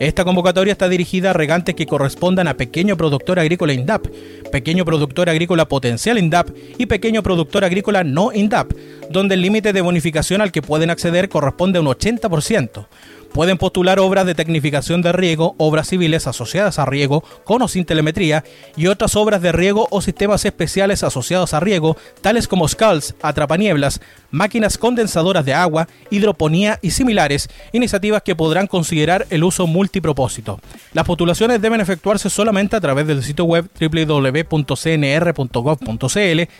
Esta 0.02 0.26
convocatoria 0.26 0.72
está 0.72 0.90
dirigida 0.90 1.30
a 1.30 1.34
regantes 1.34 1.76
que 1.76 1.86
correspondan 1.86 2.48
a 2.48 2.56
pequeño 2.56 2.98
productor 2.98 3.38
agrícola 3.38 3.74
INDAP, 3.74 4.08
pequeño 4.52 4.84
productor 4.84 5.30
agrícola 5.30 5.68
potencial 5.68 6.18
INDAP 6.18 6.50
y 6.80 6.88
pequeño 6.88 7.22
productor 7.22 7.64
agrícola 7.64 8.04
no 8.04 8.34
INDAP, 8.34 8.74
donde 9.12 9.36
el 9.36 9.44
límite 9.44 9.74
de 9.74 9.82
bonificación 9.82 10.42
al 10.42 10.52
que 10.52 10.64
pueden 10.64 10.90
acceder 10.90 11.30
corresponde 11.30 11.78
a 11.78 11.82
un 11.82 11.88
80%. 11.88 12.88
Pueden 13.34 13.58
postular 13.58 14.00
obras 14.00 14.26
de 14.26 14.36
tecnificación 14.36 15.02
de 15.02 15.14
riego, 15.14 15.56
obras 15.58 15.88
civiles 15.88 16.28
asociadas 16.28 16.80
a 16.80 16.86
riego, 16.86 17.24
con 17.46 17.62
o 17.62 17.70
sin 17.70 17.86
telemetría, 17.86 18.44
y 18.76 18.88
otras 18.88 19.16
obras 19.16 19.42
de 19.42 19.54
riego 19.54 19.88
o 19.90 20.02
sistemas 20.02 20.44
especiales 20.44 21.02
asociados 21.02 21.54
a 21.54 21.62
riego, 21.62 21.96
tales 22.22 22.50
como 22.50 22.68
SCALS, 22.68 23.16
atrapanieblas, 23.22 24.02
máquinas 24.32 24.78
condensadoras 24.78 25.46
de 25.46 25.54
agua, 25.54 25.88
hidroponía 26.10 26.78
y 26.82 26.92
similares, 26.92 27.50
iniciativas 27.72 28.22
que 28.22 28.36
podrán 28.36 28.68
considerar 28.68 29.26
el 29.30 29.46
uso 29.46 29.66
multipropósito. 29.66 30.60
Las 30.92 31.06
postulaciones 31.06 31.62
deben 31.62 31.80
efectuarse 31.80 32.30
solamente 32.30 32.76
a 32.76 32.82
través 32.82 33.08
del 33.08 33.24
sitio 33.24 33.46
web 33.46 33.70
www.cnr.gov.cl 33.80 34.52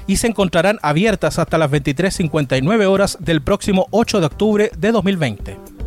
y 0.08 0.16
se 0.16 0.28
encontrarán 0.28 0.80
abiertas 0.82 1.38
hasta 1.38 1.58
las 1.58 1.70
23.59 1.70 2.86
horas 2.86 3.18
del 3.20 3.42
próximo 3.42 3.88
8 3.92 4.22
de 4.22 4.26
octubre 4.26 4.72
de 4.78 4.92
2020. 4.94 5.81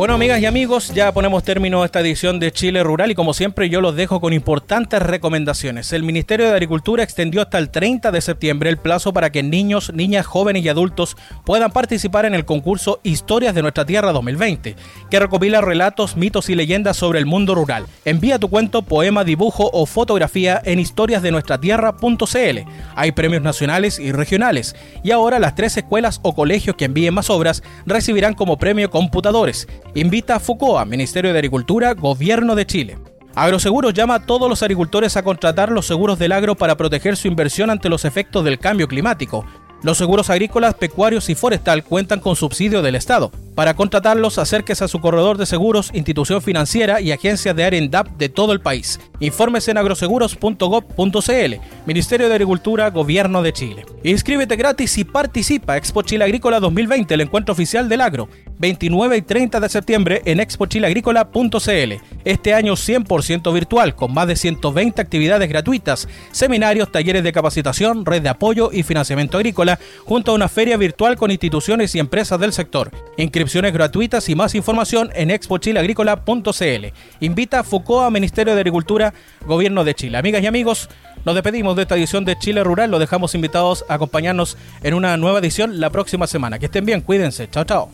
Bueno, 0.00 0.14
amigas 0.14 0.40
y 0.40 0.46
amigos, 0.46 0.94
ya 0.94 1.12
ponemos 1.12 1.44
término 1.44 1.82
a 1.82 1.84
esta 1.84 2.00
edición 2.00 2.40
de 2.40 2.50
Chile 2.52 2.82
Rural 2.82 3.10
y 3.10 3.14
como 3.14 3.34
siempre 3.34 3.68
yo 3.68 3.82
los 3.82 3.94
dejo 3.96 4.18
con 4.18 4.32
importantes 4.32 5.02
recomendaciones. 5.02 5.92
El 5.92 6.04
Ministerio 6.04 6.46
de 6.46 6.52
Agricultura 6.52 7.02
extendió 7.02 7.42
hasta 7.42 7.58
el 7.58 7.68
30 7.68 8.10
de 8.10 8.22
septiembre 8.22 8.70
el 8.70 8.78
plazo 8.78 9.12
para 9.12 9.30
que 9.30 9.42
niños, 9.42 9.92
niñas, 9.92 10.24
jóvenes 10.24 10.64
y 10.64 10.70
adultos 10.70 11.18
puedan 11.44 11.70
participar 11.70 12.24
en 12.24 12.34
el 12.34 12.46
concurso 12.46 13.00
Historias 13.02 13.54
de 13.54 13.60
nuestra 13.60 13.84
Tierra 13.84 14.12
2020, 14.12 14.74
que 15.10 15.20
recopila 15.20 15.60
relatos, 15.60 16.16
mitos 16.16 16.48
y 16.48 16.54
leyendas 16.54 16.96
sobre 16.96 17.18
el 17.18 17.26
mundo 17.26 17.54
rural. 17.54 17.84
Envía 18.06 18.38
tu 18.38 18.48
cuento, 18.48 18.80
poema, 18.80 19.22
dibujo 19.22 19.68
o 19.70 19.84
fotografía 19.84 20.62
en 20.64 20.80
historiasdenuestratierra.cl. 20.80 22.58
Hay 22.96 23.12
premios 23.12 23.42
nacionales 23.42 23.98
y 23.98 24.12
regionales 24.12 24.74
y 25.04 25.10
ahora 25.10 25.38
las 25.38 25.54
tres 25.54 25.76
escuelas 25.76 26.20
o 26.22 26.34
colegios 26.34 26.74
que 26.76 26.86
envíen 26.86 27.12
más 27.12 27.28
obras 27.28 27.62
recibirán 27.84 28.32
como 28.32 28.56
premio 28.56 28.88
computadores 28.88 29.68
invita 29.94 30.36
a 30.36 30.40
FUCOA, 30.40 30.84
Ministerio 30.84 31.32
de 31.32 31.38
Agricultura, 31.38 31.94
Gobierno 31.94 32.54
de 32.54 32.66
Chile. 32.66 32.98
Agroseguros 33.34 33.94
llama 33.94 34.16
a 34.16 34.26
todos 34.26 34.48
los 34.48 34.62
agricultores 34.62 35.16
a 35.16 35.22
contratar 35.22 35.70
los 35.70 35.86
seguros 35.86 36.18
del 36.18 36.32
agro 36.32 36.56
para 36.56 36.76
proteger 36.76 37.16
su 37.16 37.28
inversión 37.28 37.70
ante 37.70 37.88
los 37.88 38.04
efectos 38.04 38.44
del 38.44 38.58
cambio 38.58 38.88
climático. 38.88 39.44
Los 39.82 39.96
seguros 39.96 40.28
agrícolas, 40.28 40.74
pecuarios 40.74 41.30
y 41.30 41.34
forestal 41.34 41.84
cuentan 41.84 42.20
con 42.20 42.36
subsidio 42.36 42.82
del 42.82 42.96
Estado. 42.96 43.30
Para 43.54 43.74
contratarlos, 43.74 44.38
acérquese 44.38 44.84
a 44.84 44.88
su 44.88 45.00
corredor 45.00 45.38
de 45.38 45.46
seguros, 45.46 45.90
institución 45.94 46.42
financiera 46.42 47.00
y 47.00 47.12
agencias 47.12 47.56
de 47.56 47.64
Arendap 47.64 48.08
de 48.18 48.28
todo 48.28 48.52
el 48.52 48.60
país. 48.60 49.00
Infórmese 49.20 49.70
en 49.70 49.78
agroseguros.gov.cl, 49.78 51.54
Ministerio 51.86 52.28
de 52.28 52.34
Agricultura, 52.34 52.90
Gobierno 52.90 53.42
de 53.42 53.52
Chile. 53.52 53.84
Inscríbete 54.02 54.56
gratis 54.56 54.96
y 54.96 55.04
participa 55.04 55.76
Expo 55.76 56.02
Chile 56.02 56.24
Agrícola 56.24 56.58
2020, 56.58 57.14
el 57.14 57.20
encuentro 57.20 57.52
oficial 57.52 57.88
del 57.88 58.00
agro. 58.00 58.28
29 58.58 59.16
y 59.16 59.22
30 59.22 59.58
de 59.58 59.68
septiembre 59.70 60.22
en 60.26 60.38
expochileagrícola.cl. 60.38 61.92
Este 62.24 62.54
año 62.54 62.74
100% 62.74 63.54
virtual, 63.54 63.94
con 63.94 64.12
más 64.12 64.26
de 64.26 64.36
120 64.36 65.00
actividades 65.00 65.48
gratuitas, 65.48 66.08
seminarios, 66.30 66.92
talleres 66.92 67.24
de 67.24 67.32
capacitación, 67.32 68.04
red 68.04 68.20
de 68.20 68.28
apoyo 68.28 68.70
y 68.70 68.82
financiamiento 68.82 69.38
agrícola, 69.38 69.78
junto 70.04 70.32
a 70.32 70.34
una 70.34 70.48
feria 70.48 70.76
virtual 70.76 71.16
con 71.16 71.30
instituciones 71.30 71.94
y 71.94 72.00
empresas 72.00 72.38
del 72.38 72.52
sector. 72.52 72.90
Inscripciones 73.16 73.72
gratuitas 73.72 74.28
y 74.28 74.34
más 74.34 74.54
información 74.54 75.10
en 75.14 75.30
expochileagrícola.cl. 75.30 76.86
Invita 77.20 77.60
a 77.60 77.64
FUCOA, 77.64 78.10
Ministerio 78.10 78.54
de 78.54 78.60
Agricultura, 78.60 79.09
Gobierno 79.46 79.84
de 79.84 79.94
Chile. 79.94 80.18
Amigas 80.18 80.42
y 80.42 80.46
amigos, 80.46 80.88
nos 81.24 81.34
despedimos 81.34 81.76
de 81.76 81.82
esta 81.82 81.96
edición 81.96 82.24
de 82.24 82.38
Chile 82.38 82.64
Rural. 82.64 82.90
Los 82.90 83.00
dejamos 83.00 83.34
invitados 83.34 83.84
a 83.88 83.94
acompañarnos 83.94 84.56
en 84.82 84.94
una 84.94 85.16
nueva 85.16 85.38
edición 85.38 85.80
la 85.80 85.90
próxima 85.90 86.26
semana. 86.26 86.58
Que 86.58 86.66
estén 86.66 86.84
bien, 86.84 87.00
cuídense. 87.00 87.48
Chao, 87.50 87.64
chao. 87.64 87.90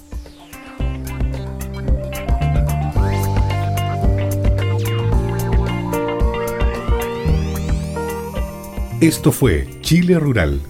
Esto 9.01 9.31
fue 9.31 9.69
Chile 9.83 10.19
Rural 10.19 10.61